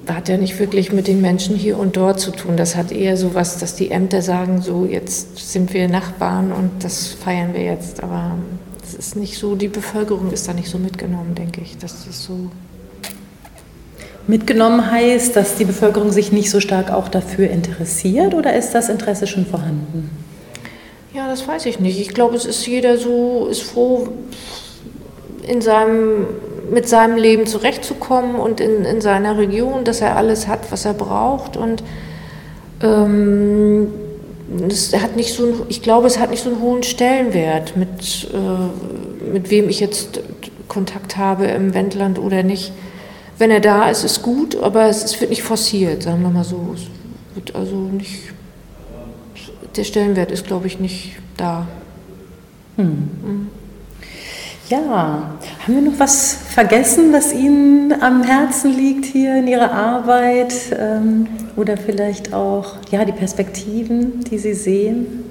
hat 0.06 0.28
ja 0.28 0.36
nicht 0.36 0.58
wirklich 0.58 0.92
mit 0.92 1.06
den 1.06 1.20
Menschen 1.20 1.56
hier 1.56 1.78
und 1.78 1.96
dort 1.96 2.20
zu 2.20 2.30
tun. 2.32 2.56
Das 2.56 2.76
hat 2.76 2.92
eher 2.92 3.16
so 3.16 3.34
was, 3.34 3.58
dass 3.58 3.74
die 3.74 3.90
Ämter 3.90 4.22
sagen, 4.22 4.60
so 4.60 4.84
jetzt 4.84 5.52
sind 5.52 5.72
wir 5.74 5.88
Nachbarn 5.88 6.52
und 6.52 6.70
das 6.80 7.08
feiern 7.08 7.54
wir 7.54 7.62
jetzt. 7.62 8.02
Aber 8.02 8.36
es 8.84 8.94
ist 8.94 9.16
nicht 9.16 9.38
so, 9.38 9.54
die 9.54 9.68
Bevölkerung 9.68 10.32
ist 10.32 10.48
da 10.48 10.54
nicht 10.54 10.68
so 10.68 10.78
mitgenommen, 10.78 11.34
denke 11.34 11.60
ich. 11.60 11.78
Das 11.78 12.06
ist 12.06 12.24
so 12.24 12.50
mitgenommen 14.32 14.90
heißt, 14.90 15.36
dass 15.36 15.56
die 15.56 15.66
Bevölkerung 15.66 16.10
sich 16.10 16.32
nicht 16.32 16.48
so 16.48 16.58
stark 16.58 16.90
auch 16.90 17.08
dafür 17.08 17.50
interessiert 17.50 18.32
oder 18.32 18.56
ist 18.56 18.70
das 18.72 18.88
Interesse 18.88 19.26
schon 19.26 19.44
vorhanden? 19.44 20.10
Ja, 21.12 21.28
das 21.28 21.46
weiß 21.46 21.66
ich 21.66 21.80
nicht. 21.80 22.00
Ich 22.00 22.14
glaube, 22.14 22.34
es 22.34 22.46
ist 22.46 22.66
jeder 22.66 22.96
so, 22.96 23.46
ist 23.50 23.62
froh, 23.62 24.08
in 25.46 25.60
seinem, 25.60 26.26
mit 26.72 26.88
seinem 26.88 27.18
Leben 27.18 27.46
zurechtzukommen 27.46 28.36
und 28.36 28.58
in, 28.60 28.86
in 28.86 29.02
seiner 29.02 29.36
Region, 29.36 29.84
dass 29.84 30.00
er 30.00 30.16
alles 30.16 30.48
hat, 30.48 30.72
was 30.72 30.86
er 30.86 30.94
braucht. 30.94 31.58
Und 31.58 31.82
ähm, 32.82 33.88
es 34.66 34.94
hat 34.94 35.14
nicht 35.14 35.34
so, 35.34 35.66
ich 35.68 35.82
glaube, 35.82 36.06
es 36.06 36.18
hat 36.18 36.30
nicht 36.30 36.42
so 36.42 36.48
einen 36.48 36.62
hohen 36.62 36.82
Stellenwert, 36.82 37.76
mit, 37.76 38.28
äh, 38.32 39.30
mit 39.30 39.50
wem 39.50 39.68
ich 39.68 39.78
jetzt 39.78 40.22
Kontakt 40.68 41.18
habe 41.18 41.44
im 41.48 41.74
Wendland 41.74 42.18
oder 42.18 42.42
nicht 42.42 42.72
wenn 43.38 43.50
er 43.50 43.60
da 43.60 43.88
ist, 43.88 44.04
ist 44.04 44.22
gut, 44.22 44.56
aber 44.56 44.86
es, 44.86 45.20
wird 45.20 45.30
nicht 45.30 45.42
forciert, 45.42 46.04
sagen 46.04 46.22
wir 46.22 46.30
mal 46.30 46.44
so. 46.44 46.74
Es 46.74 46.82
wird 47.34 47.54
also 47.54 47.76
nicht, 47.76 48.32
der 49.76 49.84
Stellenwert 49.84 50.30
ist, 50.30 50.46
glaube 50.46 50.66
ich, 50.66 50.78
nicht 50.78 51.16
da. 51.36 51.66
Hm. 52.76 52.86
Mhm. 52.86 53.50
Ja, 54.68 55.32
haben 55.66 55.74
wir 55.74 55.82
noch 55.82 55.98
was 55.98 56.32
vergessen, 56.32 57.12
was 57.12 57.34
Ihnen 57.34 57.92
am 58.00 58.22
Herzen 58.22 58.72
liegt 58.72 59.04
hier 59.04 59.36
in 59.36 59.46
Ihrer 59.46 59.70
Arbeit 59.70 60.54
ähm, 60.78 61.26
oder 61.56 61.76
vielleicht 61.76 62.32
auch 62.32 62.76
ja, 62.90 63.04
die 63.04 63.12
Perspektiven, 63.12 64.20
die 64.24 64.38
Sie 64.38 64.54
sehen? 64.54 65.24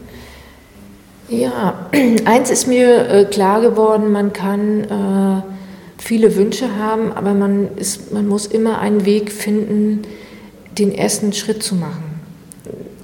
Ja, 1.28 1.88
eins 2.26 2.52
ist 2.52 2.68
mir 2.68 3.10
äh, 3.10 3.26
klar 3.26 3.62
geworden, 3.62 4.12
man 4.12 4.32
kann 4.32 4.84
äh, 4.84 5.42
viele 6.02 6.36
Wünsche 6.36 6.76
haben, 6.78 7.12
aber 7.12 7.34
man, 7.34 7.78
ist, 7.78 8.12
man 8.12 8.28
muss 8.28 8.48
immer 8.48 8.80
einen 8.80 9.06
Weg 9.06 9.32
finden, 9.32 10.02
den 10.78 10.92
ersten 10.92 11.32
Schritt 11.32 11.62
zu 11.62 11.76
machen. 11.76 12.04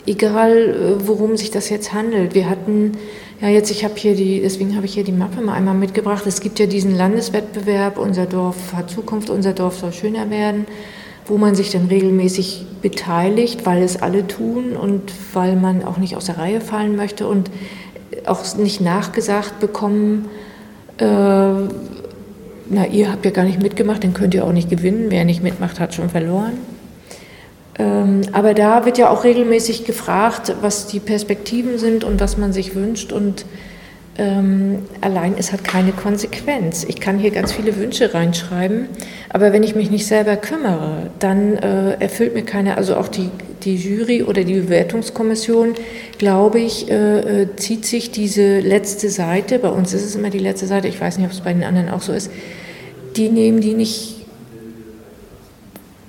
Egal, 0.08 0.58
äh, 0.58 1.08
worum 1.08 1.38
sich 1.38 1.52
das 1.52 1.70
jetzt 1.70 1.94
handelt. 1.94 2.34
Wir 2.34 2.50
hatten 2.50 2.94
ja 3.40 3.50
jetzt, 3.50 3.70
ich 3.70 3.84
habe 3.84 3.94
hier 3.98 4.16
die, 4.16 4.42
deswegen 4.42 4.76
habe 4.76 4.88
ich 4.88 4.96
hier 4.96 5.04
die 5.04 5.12
Mappe 5.12 5.42
mal 5.42 5.54
einmal 5.54 5.76
mitgebracht. 5.76 6.26
Es 6.26 6.42
gibt 6.42 6.58
ja 6.58 6.66
diesen 6.66 6.96
Landeswettbewerb, 6.98 8.00
unser 8.00 8.26
Dorf 8.26 8.74
hat 8.74 8.90
Zukunft, 8.90 9.30
unser 9.30 9.54
Dorf 9.54 9.78
soll 9.78 9.94
schöner 9.94 10.32
werden, 10.32 10.66
wo 11.28 11.38
man 11.38 11.54
sich 11.54 11.70
dann 11.70 11.86
regelmäßig 11.86 12.66
beteiligt, 12.82 13.66
weil 13.66 13.84
es 13.84 14.02
alle 14.02 14.26
tun 14.26 14.76
und 14.76 15.12
weil 15.34 15.56
man 15.56 15.84
auch 15.84 15.98
nicht 15.98 16.16
aus 16.16 16.26
der 16.26 16.40
Reihe 16.40 16.62
fallen 16.62 16.96
möchte 16.96 17.28
und 17.28 17.52
auch 18.26 18.56
nicht 18.56 18.82
nachgesagt 18.82 19.60
bekommen, 19.60 20.30
äh, 20.98 21.06
na, 22.70 22.86
ihr 22.88 23.12
habt 23.12 23.26
ja 23.26 23.32
gar 23.32 23.46
nicht 23.46 23.62
mitgemacht, 23.62 24.04
dann 24.04 24.14
könnt 24.14 24.34
ihr 24.34 24.44
auch 24.46 24.52
nicht 24.52 24.70
gewinnen. 24.70 25.08
Wer 25.10 25.26
nicht 25.26 25.44
mitmacht, 25.44 25.80
hat 25.80 25.94
schon 25.94 26.10
verloren. 26.10 26.54
Ähm, 27.80 28.22
aber 28.32 28.54
da 28.54 28.86
wird 28.86 28.98
ja 28.98 29.10
auch 29.10 29.24
regelmäßig 29.24 29.86
gefragt, 29.86 30.56
was 30.62 30.88
die 30.88 31.00
Perspektiven 31.00 31.78
sind 31.78 32.04
und 32.04 32.20
was 32.20 32.38
man 32.38 32.54
sich 32.54 32.76
wünscht. 32.76 33.12
Und 33.12 33.46
ähm, 34.18 34.80
allein 35.02 35.36
es 35.38 35.52
hat 35.52 35.64
keine 35.64 35.92
Konsequenz. 35.92 36.84
Ich 36.84 37.00
kann 37.00 37.20
hier 37.20 37.32
ganz 37.32 37.52
viele 37.52 37.76
Wünsche 37.78 38.14
reinschreiben, 38.14 38.88
aber 39.30 39.54
wenn 39.54 39.62
ich 39.64 39.76
mich 39.76 39.92
nicht 39.92 40.08
selber 40.08 40.38
kümmere, 40.38 41.12
dann 41.20 41.56
äh, 41.58 41.94
erfüllt 42.00 42.34
mir 42.34 42.44
keine, 42.44 42.78
also 42.78 42.96
auch 42.96 43.08
die, 43.10 43.30
die 43.68 43.76
Jury 43.76 44.24
oder 44.24 44.44
die 44.44 44.54
Bewertungskommission, 44.54 45.76
glaube 46.18 46.60
ich, 46.60 46.90
äh, 46.90 47.42
äh, 47.42 47.56
zieht 47.58 47.86
sich 47.86 48.12
diese 48.12 48.60
letzte 48.60 49.10
Seite, 49.10 49.60
bei 49.60 49.70
uns 49.70 49.94
ist 49.94 50.06
es 50.06 50.16
immer 50.16 50.30
die 50.30 50.40
letzte 50.40 50.68
Seite, 50.68 50.88
ich 50.88 51.00
weiß 51.00 51.18
nicht, 51.18 51.28
ob 51.28 51.34
es 51.34 51.42
bei 51.42 51.54
den 51.54 51.64
anderen 51.64 51.90
auch 51.90 52.02
so 52.02 52.14
ist, 52.14 52.32
die 53.18 53.30
nehmen 53.30 53.60
die 53.60 53.74
nicht 53.74 54.26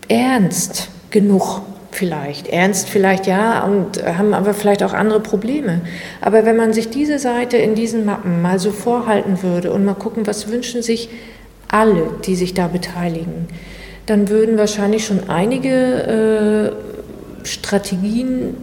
ernst 0.09 0.88
genug 1.11 1.62
vielleicht. 1.90 2.47
Ernst 2.49 2.88
vielleicht 2.88 3.27
ja 3.27 3.64
und 3.64 4.05
haben 4.05 4.35
aber 4.35 4.55
vielleicht 4.55 4.85
auch 4.85 4.92
andere 4.92 5.21
Probleme. 5.21 5.81
Aber 6.21 6.44
wenn 6.47 6.57
man 6.57 6.73
sich 6.73 6.90
diese 6.90 7.18
Seite 7.18 7.57
in 7.57 7.75
diesen 7.75 8.05
Mappen 8.05 8.40
mal 8.40 8.59
so 8.59 8.71
vorhalten 8.71 9.42
würde 9.42 9.73
und 9.73 9.85
mal 9.85 9.94
gucken, 9.94 10.27
was 10.27 10.49
wünschen 10.49 10.83
sich 10.83 11.09
alle, 11.66 12.11
die 12.25 12.37
sich 12.37 12.55
da 12.55 12.68
beteiligen, 12.68 13.49
dann 14.07 14.29
würden 14.29 14.59
wahrscheinlich 14.59 15.05
schon 15.05 15.29
einige 15.29 16.73
äh, 16.85 16.88
Strategien 17.49 18.57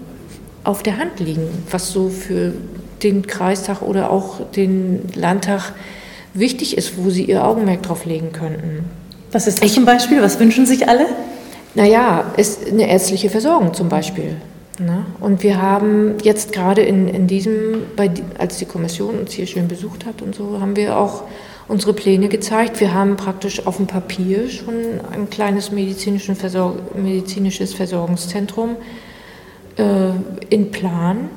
auf 0.63 0.83
der 0.83 0.97
Hand 0.97 1.19
liegen, 1.19 1.47
was 1.69 1.91
so 1.91 2.09
für 2.09 2.53
den 3.03 3.27
Kreistag 3.27 3.81
oder 3.81 4.09
auch 4.09 4.39
den 4.51 5.01
Landtag 5.13 5.73
wichtig 6.33 6.77
ist, 6.77 6.97
wo 6.97 7.09
sie 7.09 7.25
ihr 7.25 7.45
Augenmerk 7.45 7.83
drauf 7.83 8.05
legen 8.05 8.31
könnten. 8.31 8.85
Was 9.31 9.47
ist 9.47 9.63
das 9.63 9.73
zum 9.73 9.85
Beispiel? 9.85 10.21
Was 10.21 10.39
wünschen 10.39 10.65
sich 10.65 10.87
alle? 10.87 11.05
Naja, 11.75 12.33
ist 12.37 12.67
eine 12.67 12.89
ärztliche 12.89 13.29
Versorgung 13.29 13.73
zum 13.73 13.89
Beispiel. 13.89 14.37
Ne? 14.79 15.05
Und 15.19 15.43
wir 15.43 15.61
haben 15.61 16.15
jetzt 16.23 16.51
gerade 16.51 16.81
in, 16.81 17.07
in 17.07 17.27
diesem, 17.27 17.83
bei, 17.95 18.11
als 18.37 18.57
die 18.57 18.65
Kommission 18.65 19.19
uns 19.19 19.33
hier 19.33 19.47
schön 19.47 19.67
besucht 19.67 20.05
hat 20.05 20.21
und 20.21 20.35
so, 20.35 20.59
haben 20.59 20.75
wir 20.75 20.97
auch 20.97 21.23
unsere 21.67 21.93
Pläne 21.93 22.29
gezeigt. 22.29 22.79
Wir 22.79 22.93
haben 22.93 23.17
praktisch 23.17 23.65
auf 23.65 23.77
dem 23.77 23.87
Papier 23.87 24.49
schon 24.49 24.75
ein 25.11 25.29
kleines 25.29 25.71
Versorg 25.71 26.95
medizinisches 26.95 27.73
Versorgungszentrum 27.73 28.77
äh, 29.77 30.09
in 30.49 30.71
Plan 30.71 31.29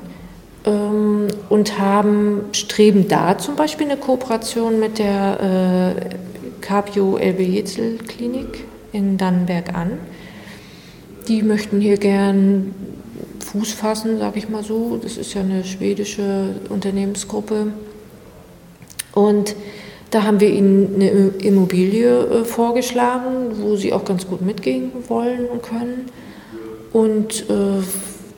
ähm, 0.65 1.27
und 1.49 1.79
haben, 1.79 2.41
streben 2.51 3.07
da 3.07 3.37
zum 3.37 3.55
Beispiel 3.55 3.87
eine 3.87 3.97
Kooperation 3.97 4.79
mit 4.79 4.99
der 4.99 5.95
äh, 5.95 6.61
Capio 6.61 7.17
Elbe 7.17 7.43
Jetzel 7.43 7.97
Klinik 7.97 8.65
in 8.91 9.17
Dannenberg 9.17 9.73
an 9.73 9.99
die 11.29 11.43
möchten 11.43 11.79
hier 11.79 11.97
gern 11.97 12.73
Fuß 13.39 13.73
fassen, 13.73 14.17
sage 14.17 14.39
ich 14.39 14.49
mal 14.49 14.63
so. 14.63 14.99
Das 15.01 15.15
ist 15.15 15.33
ja 15.33 15.41
eine 15.41 15.63
schwedische 15.63 16.55
Unternehmensgruppe. 16.69 17.71
Und 19.13 19.55
da 20.11 20.23
haben 20.23 20.39
wir 20.39 20.49
ihnen 20.49 20.95
eine 20.95 21.09
Immobilie 21.39 22.23
äh, 22.23 22.45
vorgeschlagen, 22.45 23.61
wo 23.61 23.75
sie 23.75 23.93
auch 23.93 24.05
ganz 24.05 24.27
gut 24.27 24.41
mitgehen 24.41 24.91
wollen 25.07 25.45
und 25.45 25.61
können. 25.63 26.05
Und 26.91 27.49
äh, 27.49 27.83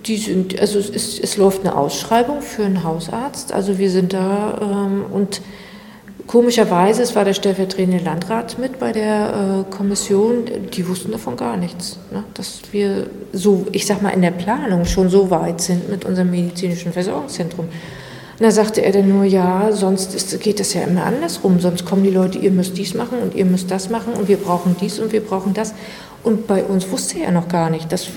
die 0.06 0.18
sind, 0.18 0.60
also 0.60 0.80
es, 0.80 0.90
ist, 0.90 1.24
es, 1.24 1.38
läuft 1.38 1.62
eine 1.62 1.76
Ausschreibung 1.78 2.42
für 2.42 2.66
einen 2.66 2.84
Hausarzt. 2.84 3.54
Also 3.54 3.78
wir 3.78 3.90
sind 3.90 4.14
da 4.14 4.60
ähm, 4.62 5.06
und 5.12 5.42
Komischerweise, 6.32 7.02
es 7.02 7.14
war 7.14 7.26
der 7.26 7.34
stellvertretende 7.34 7.98
Landrat 7.98 8.58
mit 8.58 8.80
bei 8.80 8.94
der 8.94 9.66
äh, 9.68 9.76
Kommission, 9.76 10.46
die 10.72 10.88
wussten 10.88 11.12
davon 11.12 11.36
gar 11.36 11.58
nichts, 11.58 12.00
ne? 12.10 12.24
dass 12.36 12.62
wir 12.72 13.08
so, 13.34 13.66
ich 13.74 13.86
sag 13.86 14.02
mal, 14.02 14.12
in 14.12 14.22
der 14.22 14.32
Planung 14.32 14.86
schon 14.86 15.10
so 15.10 15.30
weit 15.30 15.60
sind 15.60 15.90
mit 15.90 16.06
unserem 16.06 16.32
medizinischen 16.32 16.94
Versorgungszentrum. 16.94 17.68
Und 18.42 18.48
da 18.48 18.52
sagte 18.52 18.82
er 18.82 18.92
dann 18.92 19.08
nur, 19.08 19.24
ja, 19.24 19.72
sonst 19.72 20.16
ist, 20.16 20.40
geht 20.42 20.60
das 20.60 20.74
ja 20.74 20.82
immer 20.82 21.04
andersrum, 21.04 21.60
sonst 21.60 21.86
kommen 21.86 22.04
die 22.04 22.10
Leute, 22.10 22.40
ihr 22.40 22.50
müsst 22.50 22.76
dies 22.76 22.96
machen 22.96 23.20
und 23.20 23.36
ihr 23.36 23.46
müsst 23.46 23.70
das 23.70 23.92
machen 23.92 24.14
und 24.14 24.28
wir 24.28 24.38
brauchen 24.38 24.76
dies 24.82 24.98
und 24.98 25.12
wir 25.12 25.22
brauchen 25.22 25.54
das. 25.54 25.76
Und 26.24 26.48
bei 26.48 26.64
uns 26.64 26.90
wusste 26.90 27.20
er 27.20 27.32
noch 27.32 27.50
gar 27.50 27.70
nicht, 27.70 27.92
dass 27.92 28.08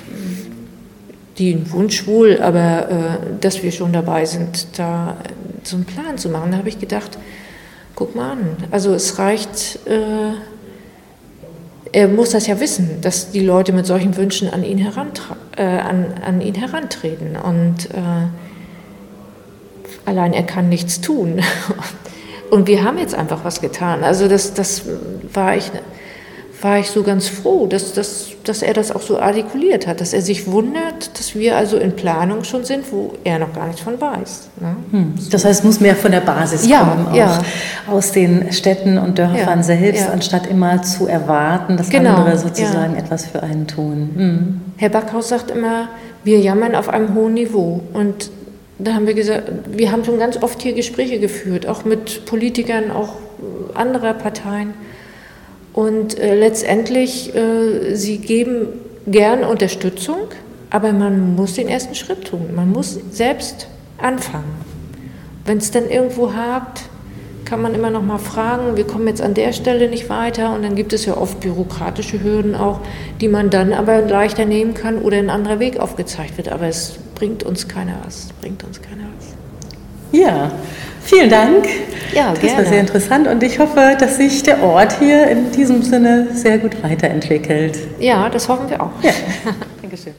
die 1.37 1.70
Wunsch 1.70 2.06
wohl, 2.06 2.40
aber 2.40 2.88
äh, 2.88 2.94
dass 3.42 3.62
wir 3.62 3.70
schon 3.70 3.92
dabei 3.92 4.24
sind, 4.24 4.78
da 4.78 5.18
so 5.62 5.76
einen 5.76 5.84
Plan 5.84 6.16
zu 6.16 6.30
machen. 6.30 6.52
Da 6.52 6.56
habe 6.56 6.70
ich 6.70 6.78
gedacht, 6.78 7.18
guck 7.94 8.14
mal 8.14 8.32
an. 8.32 8.56
Also 8.70 8.94
es 8.94 9.18
reicht, 9.18 9.78
äh, 9.87 10.32
er 11.92 12.08
muss 12.08 12.30
das 12.30 12.46
ja 12.46 12.58
wissen, 12.60 13.02
dass 13.02 13.30
die 13.30 13.44
Leute 13.44 13.74
mit 13.74 13.84
solchen 13.84 14.16
Wünschen 14.16 14.48
an 14.48 14.64
ihn, 14.64 14.78
äh, 14.78 15.62
an, 15.62 16.06
an 16.24 16.40
ihn 16.40 16.54
herantreten. 16.54 17.37
Und 17.37 17.90
äh, 17.90 18.28
allein 20.04 20.32
er 20.32 20.44
kann 20.44 20.68
nichts 20.68 21.00
tun. 21.00 21.40
Und 22.50 22.66
wir 22.66 22.84
haben 22.84 22.98
jetzt 22.98 23.14
einfach 23.14 23.44
was 23.44 23.60
getan. 23.60 24.04
Also 24.04 24.28
das, 24.28 24.54
das 24.54 24.82
war 25.32 25.56
ich 25.56 25.72
war 26.64 26.78
ich 26.78 26.88
so 26.88 27.02
ganz 27.02 27.28
froh, 27.28 27.66
dass, 27.66 27.92
dass, 27.92 28.28
dass 28.42 28.62
er 28.62 28.72
das 28.72 28.90
auch 28.90 29.02
so 29.02 29.18
artikuliert 29.18 29.86
hat, 29.86 30.00
dass 30.00 30.14
er 30.14 30.22
sich 30.22 30.50
wundert, 30.50 31.18
dass 31.18 31.34
wir 31.34 31.58
also 31.58 31.76
in 31.76 31.94
Planung 31.94 32.42
schon 32.42 32.64
sind, 32.64 32.90
wo 32.90 33.12
er 33.22 33.38
noch 33.38 33.52
gar 33.52 33.66
nichts 33.66 33.82
von 33.82 34.00
weiß. 34.00 34.48
Ne? 34.60 34.76
Hm. 34.90 35.14
Das 35.30 35.44
heißt, 35.44 35.60
es 35.60 35.64
muss 35.64 35.80
mehr 35.80 35.94
von 35.94 36.10
der 36.10 36.20
Basis 36.20 36.66
ja, 36.66 36.80
kommen, 36.80 37.08
auch 37.08 37.14
ja. 37.14 37.42
aus 37.86 38.12
den 38.12 38.50
Städten 38.50 38.96
und 38.96 39.18
Dörfern 39.18 39.58
ja, 39.58 39.62
selbst, 39.62 40.08
anstatt 40.08 40.46
immer 40.46 40.82
zu 40.82 41.06
erwarten, 41.06 41.76
dass 41.76 41.90
genau, 41.90 42.16
andere 42.16 42.38
sozusagen 42.38 42.96
etwas 42.96 43.26
für 43.26 43.42
einen 43.42 43.66
tun. 43.66 44.10
Hm. 44.16 44.60
Herr 44.78 44.88
Backhaus 44.88 45.28
sagt 45.28 45.50
immer, 45.50 45.88
wir 46.24 46.40
jammern 46.40 46.74
auf 46.74 46.88
einem 46.88 47.14
hohen 47.14 47.34
Niveau 47.34 47.82
und 47.92 48.30
da 48.78 48.94
haben 48.94 49.06
wir 49.06 49.14
gesagt, 49.14 49.50
wir 49.70 49.92
haben 49.92 50.04
schon 50.04 50.18
ganz 50.18 50.42
oft 50.42 50.60
hier 50.62 50.72
Gespräche 50.72 51.18
geführt, 51.20 51.66
auch 51.66 51.84
mit 51.84 52.24
Politikern, 52.26 52.90
auch 52.90 53.14
anderer 53.74 54.14
Parteien. 54.14 54.74
Und 55.72 56.18
äh, 56.18 56.34
letztendlich, 56.34 57.34
äh, 57.34 57.94
sie 57.94 58.18
geben 58.18 58.68
gern 59.06 59.44
Unterstützung, 59.44 60.28
aber 60.70 60.92
man 60.92 61.34
muss 61.34 61.54
den 61.54 61.68
ersten 61.68 61.94
Schritt 61.94 62.26
tun. 62.26 62.50
Man 62.54 62.70
muss 62.70 62.98
selbst 63.10 63.68
anfangen. 63.98 64.54
Wenn 65.44 65.58
es 65.58 65.70
dann 65.70 65.88
irgendwo 65.88 66.32
hakt, 66.32 66.82
kann 67.44 67.60
man 67.60 67.74
immer 67.74 67.90
noch 67.90 68.02
mal 68.02 68.18
fragen, 68.18 68.76
wir 68.76 68.87
kommen 68.87 69.06
jetzt 69.06 69.20
an 69.20 69.34
der 69.34 69.52
Stelle 69.52 69.88
nicht 69.88 70.08
weiter 70.08 70.54
und 70.54 70.62
dann 70.62 70.74
gibt 70.74 70.92
es 70.92 71.04
ja 71.04 71.16
oft 71.16 71.40
bürokratische 71.40 72.22
Hürden 72.22 72.54
auch, 72.54 72.80
die 73.20 73.28
man 73.28 73.50
dann 73.50 73.72
aber 73.72 74.00
leichter 74.00 74.46
nehmen 74.46 74.74
kann 74.74 74.98
oder 74.98 75.18
ein 75.18 75.28
anderer 75.28 75.60
Weg 75.60 75.78
aufgezeigt 75.78 76.38
wird. 76.38 76.48
Aber 76.48 76.66
es 76.66 76.98
bringt 77.24 77.42
uns 77.42 77.66
keiner 77.66 77.94
was, 78.04 78.28
bringt 78.42 78.62
uns 78.64 78.82
keiner 78.82 79.04
was. 79.16 79.34
Ja, 80.12 80.52
Vielen 81.00 81.28
Dank. 81.28 81.66
Ja, 82.14 82.30
das 82.30 82.40
gerne. 82.40 82.58
war 82.58 82.64
sehr 82.64 82.80
interessant 82.80 83.28
und 83.28 83.42
ich 83.42 83.58
hoffe, 83.58 83.94
dass 83.98 84.16
sich 84.16 84.42
der 84.42 84.62
Ort 84.62 84.98
hier 84.98 85.26
in 85.28 85.52
diesem 85.52 85.82
Sinne 85.82 86.28
sehr 86.32 86.56
gut 86.58 86.82
weiterentwickelt. 86.82 87.78
Ja, 87.98 88.30
das 88.30 88.48
hoffen 88.48 88.70
wir 88.70 88.82
auch. 88.82 89.02
Ja. 89.02 89.10
Dankeschön. 89.82 90.14